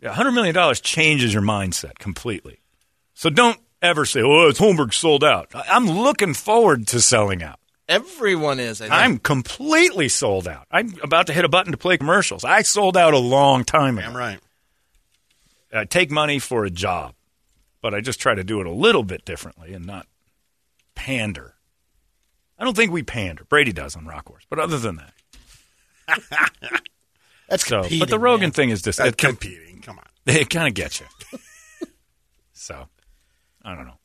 [0.00, 2.60] yeah, hundred million dollars changes your mindset completely.
[3.14, 7.42] So don't ever say, "Oh, it's Holmberg sold out." I- I'm looking forward to selling
[7.42, 7.58] out.
[7.88, 8.80] Everyone is.
[8.80, 8.94] I think.
[8.94, 10.66] I'm completely sold out.
[10.70, 12.44] I'm about to hit a button to play commercials.
[12.44, 14.06] I sold out a long time ago.
[14.06, 14.38] I'm right.
[15.74, 17.14] I take money for a job,
[17.80, 20.06] but I just try to do it a little bit differently and not
[20.94, 21.54] pander.
[22.58, 23.44] I don't think we pander.
[23.44, 26.22] Brady does on Rock Wars, but other than that,
[27.48, 27.80] That's so.
[27.80, 28.50] competing, But the Rogan man.
[28.52, 29.80] thing is just That's it, competing.
[29.80, 30.04] Come on.
[30.26, 31.06] it kind of gets you.
[32.52, 32.86] so
[33.64, 33.98] I don't know.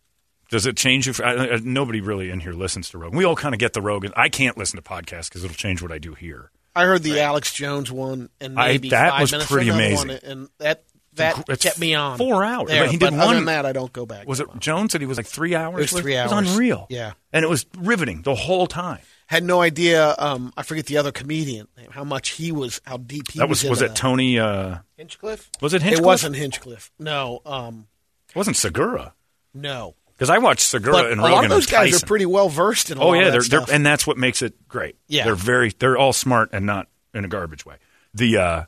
[0.49, 1.13] Does it change you?
[1.13, 3.17] For, I, I, nobody really in here listens to Rogan.
[3.17, 4.13] We all kind of get the Rogan.
[4.15, 6.51] I can't listen to podcasts because it'll change what I do here.
[6.75, 10.07] I heard the Alex Jones one, and I- maybe that five was minutes pretty amazing.
[10.09, 10.83] one, and that
[11.15, 12.67] that It's kept me on four hours.
[12.69, 14.27] There, But he did but other one- than that, I don't go back.
[14.27, 15.73] Was it Jones said he was like three hours?
[15.79, 16.31] It was with- three It hours.
[16.31, 16.85] was unreal.
[16.91, 17.13] Yeah.
[17.33, 18.99] and it was riveting the whole time.
[19.25, 20.13] Had no idea.
[20.19, 21.67] Um, I forget the other comedian.
[21.89, 23.71] How much he was, how deep he that was was.
[23.71, 24.37] was it Tony?
[24.39, 25.49] Uh, Hinchcliffe?
[25.59, 26.03] was it Hinchcliffe?
[26.03, 26.91] It wasn't Hinchcliffe.
[26.99, 27.87] No, um,
[28.29, 29.13] It wasn't Segura
[29.61, 29.95] no.
[30.13, 32.05] because I watched Segura But and a lot of those guys Tyson.
[32.05, 32.97] are pretty well versed in.
[32.99, 33.71] Oh yeah, they're, that they're stuff.
[33.73, 34.95] and that's what makes it great.
[35.07, 35.25] Yeah.
[35.25, 37.75] they're very they're all smart and not in a garbage way.
[38.13, 38.63] The uh,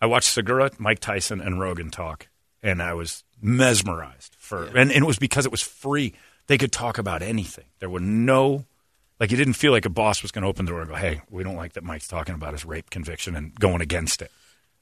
[0.00, 2.28] I watched Segura, Mike Tyson, and Rogan talk,
[2.62, 6.14] and I was mesmerized for and, and it was because it was free.
[6.48, 7.66] They could talk about anything.
[7.78, 8.64] There were no
[9.20, 10.96] like you didn't feel like a boss was going to open the door and go,
[10.96, 14.32] "Hey, we don't like that Mike's talking about his rape conviction and going against it."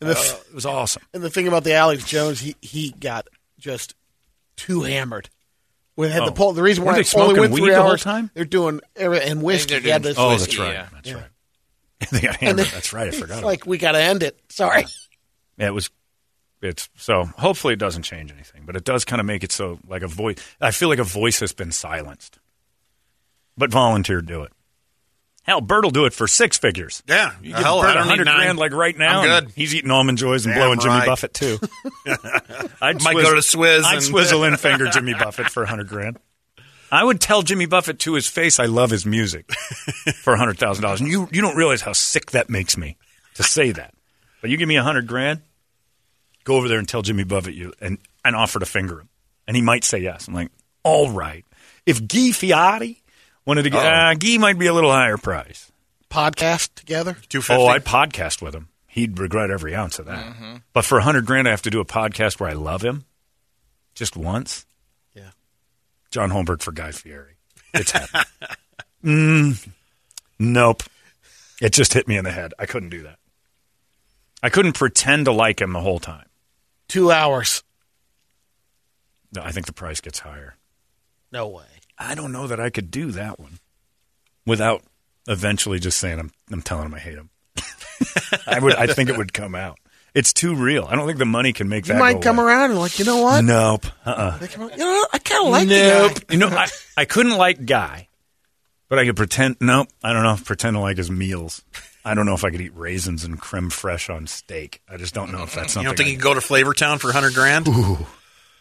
[0.00, 1.02] And the, Uh, it was awesome.
[1.12, 3.94] and the thing about the Alex Jones, he he got just
[4.60, 5.28] too hammered.
[5.96, 6.32] We had the Oh.
[6.32, 6.52] poll.
[6.52, 8.30] The reason why Weren't they only smoking went weed three the whole hours, time?
[8.34, 9.70] They're doing and whiskey.
[9.70, 10.56] they're doing- this Oh, whiskey.
[10.56, 10.72] that's right.
[10.74, 10.88] yeah.
[10.92, 11.14] That's Yeah.
[11.14, 11.30] right.
[12.10, 12.56] they got And hammered.
[12.58, 13.08] then- That's right.
[13.08, 13.34] I forgot.
[13.38, 14.38] It's like we got to end it.
[14.48, 14.86] Sorry.
[15.58, 15.90] Yeah, it was.
[16.62, 17.24] It's so.
[17.38, 20.06] Hopefully, it doesn't change anything, but it does kind of make it so like a
[20.08, 20.36] voice.
[20.60, 22.38] I feel like a voice has been silenced,
[23.56, 24.52] but volunteer to do it.
[25.50, 27.02] Hell, Bert will do it for six figures.
[27.08, 27.32] Yeah.
[27.42, 29.40] You Hell, give I Bert a hundred grand like right now.
[29.40, 29.50] Good.
[29.56, 31.04] He's eating almond joys and Damn blowing Jimmy.
[31.04, 31.58] Buffett too.
[32.80, 35.66] I'd Might swizz- go to Swizz I'd and- swizzle in finger Jimmy Buffett for a
[35.66, 36.18] hundred grand.
[36.92, 39.50] I would tell Jimmy Buffett to his face, I love his music
[40.22, 42.96] for hundred thousand dollars, and you you don't realize how sick that makes me
[43.34, 43.92] to say that.
[44.40, 45.40] But you give me a hundred grand,
[46.44, 49.08] go over there and tell Jimmy Buffett you and and offer to finger him,
[49.48, 50.28] and he might say yes.
[50.28, 50.50] I'm like,
[50.84, 51.44] all right.
[51.86, 52.99] If Guy Fieri
[53.50, 55.72] wanted to get, uh, Guy might be a little higher price.
[56.08, 57.16] Podcast together.
[57.28, 57.60] Two fifty.
[57.60, 58.68] Oh, I'd podcast with him.
[58.86, 60.62] He'd regret every ounce of that.
[60.72, 63.04] But for a hundred grand, I have to do a podcast where I love him,
[63.94, 64.66] just once.
[65.14, 65.30] Yeah.
[66.12, 67.38] John Holmberg for Guy Fieri.
[67.74, 68.24] It's happening.
[69.04, 69.68] mm,
[70.38, 70.84] nope.
[71.60, 72.54] It just hit me in the head.
[72.56, 73.18] I couldn't do that.
[74.44, 76.26] I couldn't pretend to like him the whole time.
[76.88, 77.64] Two hours.
[79.32, 80.56] No, I think the price gets higher.
[81.32, 81.64] No way.
[82.00, 83.58] I don't know that I could do that one
[84.46, 84.82] without
[85.28, 87.30] eventually just saying I'm I'm telling him I hate him.
[88.46, 89.78] I would I think it would come out.
[90.14, 90.86] It's too real.
[90.90, 91.98] I don't think the money can make You that.
[91.98, 92.48] You might go come away.
[92.48, 93.44] around and like, you know what?
[93.44, 93.86] Nope.
[94.04, 94.38] Uh-uh.
[94.38, 96.14] They come you know, I kind of like nope.
[96.14, 96.32] the guy.
[96.32, 98.08] You know, I, I couldn't like Guy,
[98.88, 99.58] but I could pretend.
[99.60, 99.88] Nope.
[100.02, 100.36] I don't know.
[100.44, 101.62] Pretend to like his meals.
[102.04, 104.80] I don't know if I could eat raisins and creme fraiche on steak.
[104.88, 105.82] I just don't know if that's something.
[105.82, 107.68] You don't think I- you can go to Flavor Town for hundred grand?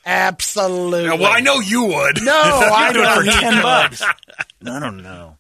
[0.10, 1.04] Absolutely.
[1.06, 2.24] Yeah, well, I know you would.
[2.24, 4.02] No, I do it for ten bucks.
[4.02, 5.38] I don't know.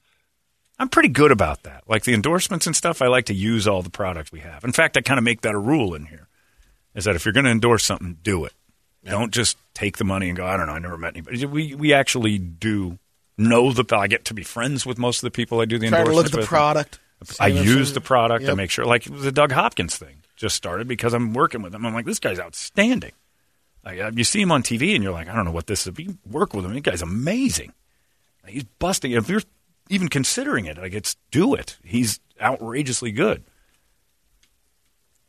[0.77, 1.83] I'm pretty good about that.
[1.87, 4.63] Like the endorsements and stuff, I like to use all the products we have.
[4.63, 6.27] In fact, I kind of make that a rule in here.
[6.95, 8.53] Is that if you're going to endorse something, do it.
[9.05, 10.45] Don't just take the money and go.
[10.45, 10.73] I don't know.
[10.73, 11.45] I never met anybody.
[11.45, 12.99] We we actually do
[13.37, 13.83] know the.
[13.95, 16.09] I get to be friends with most of the people I do the Try to
[16.09, 16.47] endorsements look at the with.
[16.47, 16.99] product.
[17.39, 18.47] I use the product.
[18.47, 21.85] I make sure, like the Doug Hopkins thing, just started because I'm working with him.
[21.85, 23.11] I'm like, this guy's outstanding.
[23.83, 25.87] Like, uh, you see him on TV, and you're like, I don't know what this
[25.87, 25.97] is.
[25.97, 27.73] You work with him, the guy's amazing.
[28.47, 29.11] He's busting.
[29.11, 29.41] If you're
[29.89, 31.77] even considering it, like, it's do it.
[31.83, 33.43] He's outrageously good.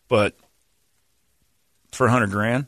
[0.09, 0.37] But
[1.93, 2.67] for a hundred grand,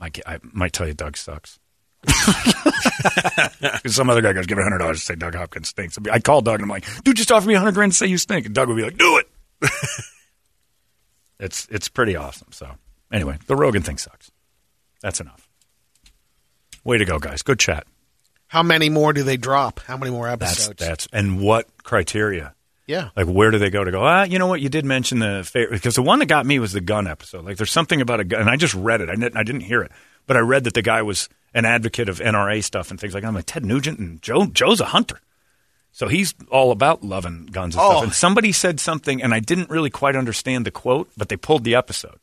[0.00, 1.58] I, I might tell you Doug sucks.
[3.86, 5.98] Some other guy goes, give me hundred dollars to say Doug Hopkins stinks.
[6.10, 8.06] I call Doug and I'm like, dude, just offer me a hundred grand to say
[8.06, 8.46] you stink.
[8.46, 9.70] And Doug would be like, do it.
[11.40, 12.48] it's it's pretty awesome.
[12.52, 12.70] So
[13.12, 14.30] anyway, the Rogan thing sucks.
[15.00, 15.48] That's enough.
[16.84, 17.42] Way to go, guys.
[17.42, 17.86] Good chat.
[18.48, 19.80] How many more do they drop?
[19.80, 20.78] How many more That's episodes?
[20.86, 22.54] that's and what criteria?
[22.86, 23.10] yeah.
[23.14, 24.02] Like where do they go to go?
[24.02, 24.62] Ah, you know what?
[24.62, 27.44] You did mention the favorite because the one that got me was the gun episode.
[27.44, 29.10] Like there's something about a gun, and I just read it.
[29.10, 29.92] I didn't, I didn't hear it,
[30.26, 33.22] but I read that the guy was an advocate of NRA stuff and things like.
[33.22, 33.28] that.
[33.28, 34.46] I'm like Ted Nugent and Joe.
[34.46, 35.20] Joe's a hunter,
[35.92, 37.90] so he's all about loving guns and Oh.
[37.90, 38.04] stuff.
[38.04, 41.64] And somebody said something, and I didn't really quite understand the quote, but they pulled
[41.64, 42.18] the episode.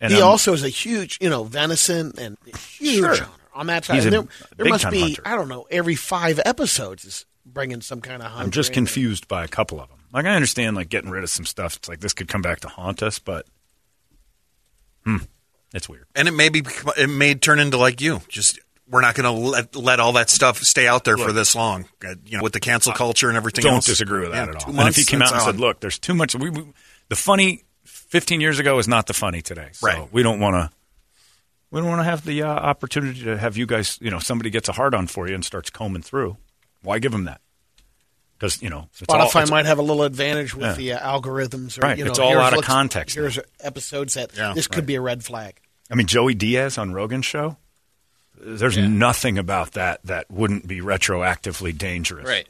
[0.00, 2.36] And he I'm- also is a huge, you know, venison and
[2.78, 3.08] huge Sure.
[3.08, 3.94] hunter on that side.
[3.96, 4.24] He's a there
[4.56, 5.22] there must big-time be, hunter.
[5.24, 8.44] I don't know, every five episodes is bringing some kind of hunter.
[8.44, 9.98] I'm just confused by a couple of them.
[10.12, 11.76] Like I understand, like getting rid of some stuff.
[11.76, 13.46] It's like this could come back to haunt us, but
[15.04, 15.18] hmm,
[15.74, 16.06] it's weird.
[16.14, 16.62] And it may be.
[16.96, 18.22] It may turn into like you.
[18.28, 18.58] Just
[18.88, 21.86] we're not going to let let all that stuff stay out there for this long.
[22.06, 23.64] Uh, you know, with the cancel culture and everything.
[23.64, 23.86] don't else.
[23.86, 24.80] disagree with that Yeah, at two all.
[24.80, 26.64] And if he came out it's and said, "Look, there's too much," we, we,
[27.10, 27.64] the funny
[28.08, 29.68] 15 years ago is not the funny today.
[29.72, 30.12] So Right.
[30.12, 30.70] we don't want to.
[31.70, 33.98] We don't want to have the uh, opportunity to have you guys.
[34.00, 36.38] You know, somebody gets a hard on for you and starts combing through.
[36.82, 37.40] Why give them that?
[38.38, 40.72] Because you know, it's all- Spotify it's- might have a little advantage with Yeah.
[40.74, 41.76] the uh, algorithms.
[41.76, 44.66] Or, Right, You know, it's all out of looks- context Here's episodes that Yeah, this
[44.66, 45.60] could be a red flag.
[45.90, 47.56] I mean, Joey Diaz on Rogan's show.
[48.40, 52.26] There's nothing about that that wouldn't be retroactively dangerous.
[52.26, 52.46] Right.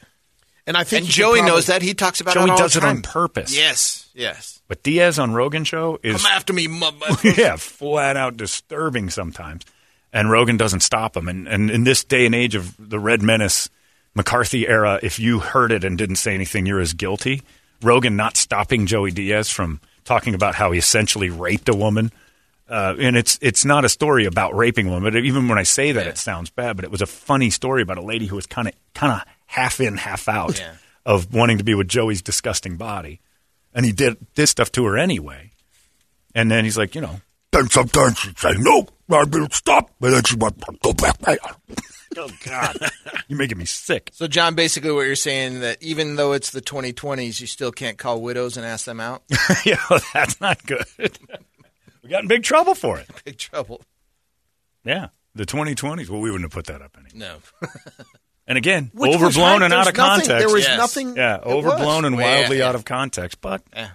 [0.68, 1.80] And I think And Joey probably- knows that.
[1.82, 3.56] He talks about Joey it does it on purpose.
[3.56, 4.08] Yes.
[4.14, 4.60] Yes.
[4.68, 6.68] But Diaz on Rogan show is Come after me,
[7.24, 9.64] yeah, flat out disturbing sometimes.
[10.12, 11.26] And Rogan doesn't stop him.
[11.26, 13.70] And, and in this day and age of the Red Menace
[14.14, 17.42] McCarthy era, if you heard it and didn't say anything, you're as guilty.
[17.82, 22.12] Rogan not stopping Joey Diaz from talking about how he essentially raped a woman.
[22.68, 25.12] Uh, and it's it's not a story about raping a woman.
[25.14, 26.76] But even when I say that, it sounds bad.
[26.76, 29.22] But it was a funny story about a lady who was kind of kind of
[29.48, 30.74] half in, half out Yeah.
[31.04, 33.20] of wanting to be with Joey's disgusting body,
[33.74, 35.50] and he did this stuff to her anyway.
[36.34, 39.90] And then he's like, you know, Then sometimes she'd say, no, I will stop.
[40.02, 41.38] And then she went, go back there.
[42.18, 42.76] oh God,
[43.26, 44.10] you're making me sick.
[44.12, 47.96] So, John, basically what you're saying that even though it's the 2020s, you still can't
[47.96, 49.22] call widows and ask them out.
[49.64, 49.82] yeah,
[50.12, 50.84] that's not good.
[52.02, 53.08] we got in big trouble for it.
[53.24, 53.80] Big trouble.
[54.84, 56.10] Yeah, the 2020s.
[56.10, 57.12] Well, we wouldn't have put that up anyway.
[57.14, 57.36] No.
[58.48, 59.62] And again, Which overblown hype.
[59.62, 60.28] and out of nothing- context.
[60.46, 60.78] There was Yes.
[60.78, 61.16] nothing.
[61.16, 62.04] yeah, overblown was.
[62.06, 62.68] and Well, yeah, wildly yeah.
[62.68, 63.40] out of context.
[63.42, 63.90] But Yeah.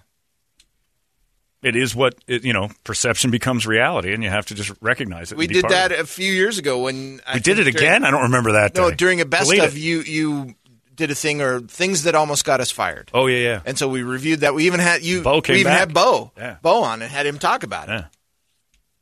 [1.63, 2.69] it is what it, you know.
[2.83, 5.37] Perception becomes reality, and you have to just recognize it.
[5.37, 5.99] We did that it.
[5.99, 8.03] a few years ago when I We did it during- again.
[8.05, 8.75] I don't remember that.
[8.75, 8.95] No, day.
[8.95, 9.79] during a best Delete of it.
[9.79, 10.55] you you
[10.95, 13.09] did a thing or things that almost got us fired.
[13.13, 13.59] Oh yeah, yeah.
[13.65, 14.53] And so we reviewed that.
[14.53, 15.23] We even had you.
[15.23, 15.79] Bo came we even back.
[15.79, 16.31] had Bo.
[16.37, 16.57] Yeah.
[16.61, 17.93] Bo on and had him talk about it.
[17.93, 18.03] Yeah.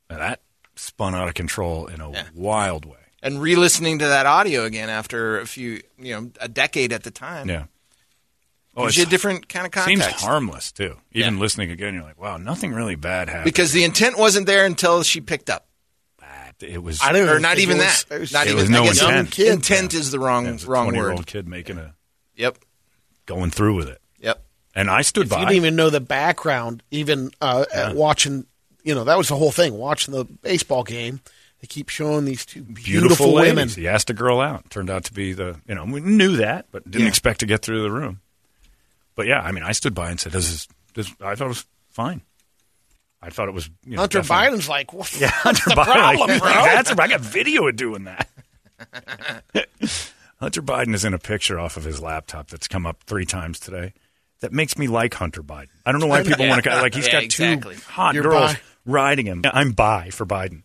[0.09, 0.39] And that
[0.77, 2.23] spun out of control in a Yeah.
[2.33, 2.95] wild way.
[3.21, 7.11] And re-listening to that audio again after a few, you know, a decade at the
[7.11, 7.49] time.
[7.49, 7.65] Yeah.
[8.75, 10.03] Oh, Gives you a different kind of context.
[10.03, 10.97] Seems harmless too.
[11.11, 11.39] Even yeah.
[11.39, 13.45] listening again, you're like, wow, nothing really bad happened.
[13.45, 15.67] Because the intent wasn't there until she picked up.
[16.63, 18.05] It was, I don't or not even that.
[18.11, 19.31] It was, not it even was no intent.
[19.31, 19.51] Kid.
[19.51, 21.13] Intent is the wrong yeah, wrong word.
[21.13, 21.95] Old kid making a.
[22.35, 22.59] Yep.
[23.25, 23.99] Going through with it.
[24.19, 24.43] Yep.
[24.75, 25.39] And I stood if by.
[25.39, 27.93] You didn't even know the background, even uh, yeah.
[27.93, 28.45] watching.
[28.83, 29.73] You know that was the whole thing.
[29.73, 31.21] Watching the baseball game,
[31.61, 33.69] they keep showing these two beautiful, beautiful women.
[33.69, 34.69] He asked a girl out.
[34.69, 35.59] Turned out to be the.
[35.67, 37.09] You know, we knew that, but didn't Yeah.
[37.09, 38.19] expect to get through the room.
[39.15, 41.49] But yeah, I mean, I stood by and said, "This is this." I thought it
[41.49, 42.21] was fine.
[43.21, 43.69] I thought it was.
[43.85, 45.85] You know, Hunter definitely- Biden's like, what, Yeah, what's Hunter the Biden.
[45.93, 46.49] problem, like, bro?
[46.63, 48.27] That's I got video of doing that.
[50.39, 53.59] Hunter Biden is in a picture off of his laptop that's come up three times
[53.59, 53.93] today.
[54.39, 55.67] That makes me like Hunter Biden.
[55.85, 56.95] I don't know why people want to like.
[56.95, 57.75] He's Yeah, got exactly.
[57.75, 58.59] two hot You're girls bi?
[58.87, 59.43] riding him.
[59.45, 60.63] I'm bi for Biden.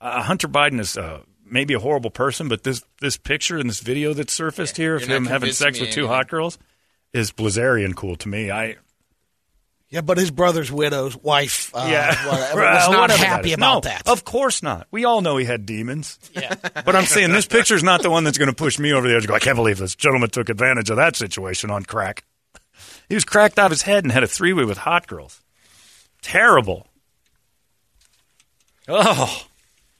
[0.00, 3.80] Uh, Hunter Biden is uh, maybe a horrible person, but this this picture and this
[3.80, 6.16] video that surfaced here of him having sex with two anymore.
[6.16, 6.58] hot girls
[7.12, 8.50] is Blazarian cool to me.
[8.50, 8.76] I
[9.88, 13.54] Yeah, but his brother's widow's wife, uh, yeah, whatever, was not whatever happy is.
[13.54, 14.06] about No, that.
[14.06, 14.86] Of course not.
[14.90, 16.18] We all know he had demons.
[16.34, 16.54] Yeah.
[16.84, 19.16] But I'm saying this picture's not the one that's going to push me over the
[19.16, 19.26] edge.
[19.26, 22.22] Go, I can't believe this gentleman took advantage of that situation on crack.
[23.08, 25.40] He was cracked out of his head and had a three way with hot girls.
[26.22, 26.86] Terrible.
[28.88, 29.46] Oh,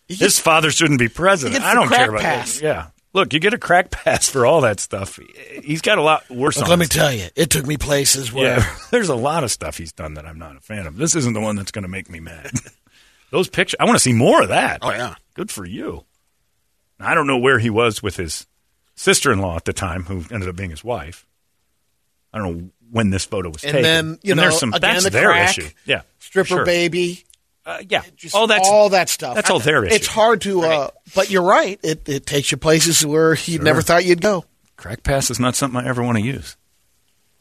[0.08, 1.54] his father shouldn't be president.
[1.54, 2.54] He gets I don't crack care about pass.
[2.56, 2.62] that.
[2.64, 2.86] Yeah.
[3.12, 5.18] Look, you get a crack pass for all that stuff.
[5.64, 7.76] He's got a lot worse Look, on let me his- tell you, it took me
[7.78, 10.86] places where yeah, there's a lot of stuff he's done that I'm not a fan
[10.86, 10.96] of.
[10.98, 12.50] This isn't the one that's going to make me mad.
[13.30, 14.80] Those pictures, I want to see more of that.
[14.82, 15.14] Oh, yeah.
[15.34, 16.04] good for you.
[17.00, 18.46] I don't know where he was with his
[18.94, 21.26] sister-in-law at the time, who ended up being his wife.
[22.32, 23.82] I don't know when this photo was And taken.
[23.82, 25.68] then, you And know, there's some, again, that's the their crack, issue.
[25.84, 26.64] Yeah, stripper sure.
[26.64, 27.24] baby,
[27.66, 29.34] Uh, yeah, just oh, that's all that stuff.
[29.34, 29.92] That's all there is.
[29.92, 31.80] It's hard to, uh, but you're right.
[31.82, 34.44] It, it takes you places where you never thought you'd go.
[34.76, 36.56] Crack pass is not something I ever want to use.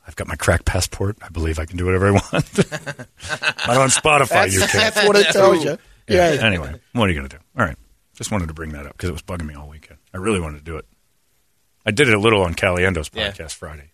[0.08, 1.18] I've got my crack passport.
[1.22, 2.26] I believe I can do whatever I want.
[2.34, 4.70] I'm on Spotify, That's, you kid.
[4.72, 5.78] that's what it tells you.
[6.08, 6.34] Yeah.
[6.34, 6.46] Yeah.
[6.46, 7.44] Anyway, what are you going to do?
[7.58, 7.78] All right.
[8.16, 10.00] Just wanted to bring that up because it was bugging me all weekend.
[10.14, 10.86] I really wanted to do it.
[11.86, 13.32] I did it a little on Caliendo's Yeah.
[13.32, 13.92] podcast Friday,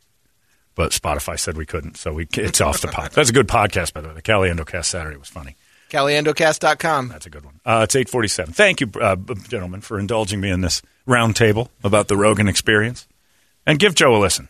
[0.75, 3.11] but Spotify said we couldn't, so we it's off the pod.
[3.11, 4.13] That's a good podcast, by the way.
[4.13, 5.55] The Caliendo cast Saturday was funny.
[5.91, 7.09] CaliendoCast.com.
[7.09, 7.59] That's a good one.
[7.65, 8.53] Uh, it's eight forty-seven.
[8.53, 9.17] Thank you, uh,
[9.47, 13.07] gentlemen, for indulging me in this roundtable about the Rogan experience,
[13.65, 14.47] and give Joe a listen.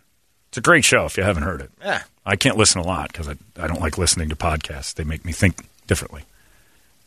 [0.50, 1.72] It's a great show if you haven't heard it.
[1.82, 2.04] Yeah.
[2.26, 4.94] I can't listen a lot because I, I don't like listening to podcasts.
[4.94, 6.24] They make me think differently.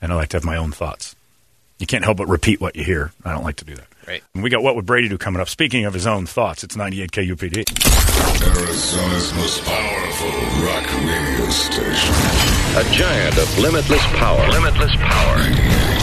[0.00, 1.14] And I like to have my own thoughts.
[1.78, 3.12] You can't help but repeat what you hear.
[3.24, 3.86] I don't like to do that.
[4.06, 4.22] Right.
[4.34, 5.48] And we got What Would Brady Do coming up.
[5.48, 7.64] Speaking of his own thoughts, it's 98 KUPD.
[8.42, 10.30] Arizona's most powerful
[10.66, 12.14] rock radio station.
[12.76, 14.46] A giant of limitless power.
[14.50, 15.93] Limitless power.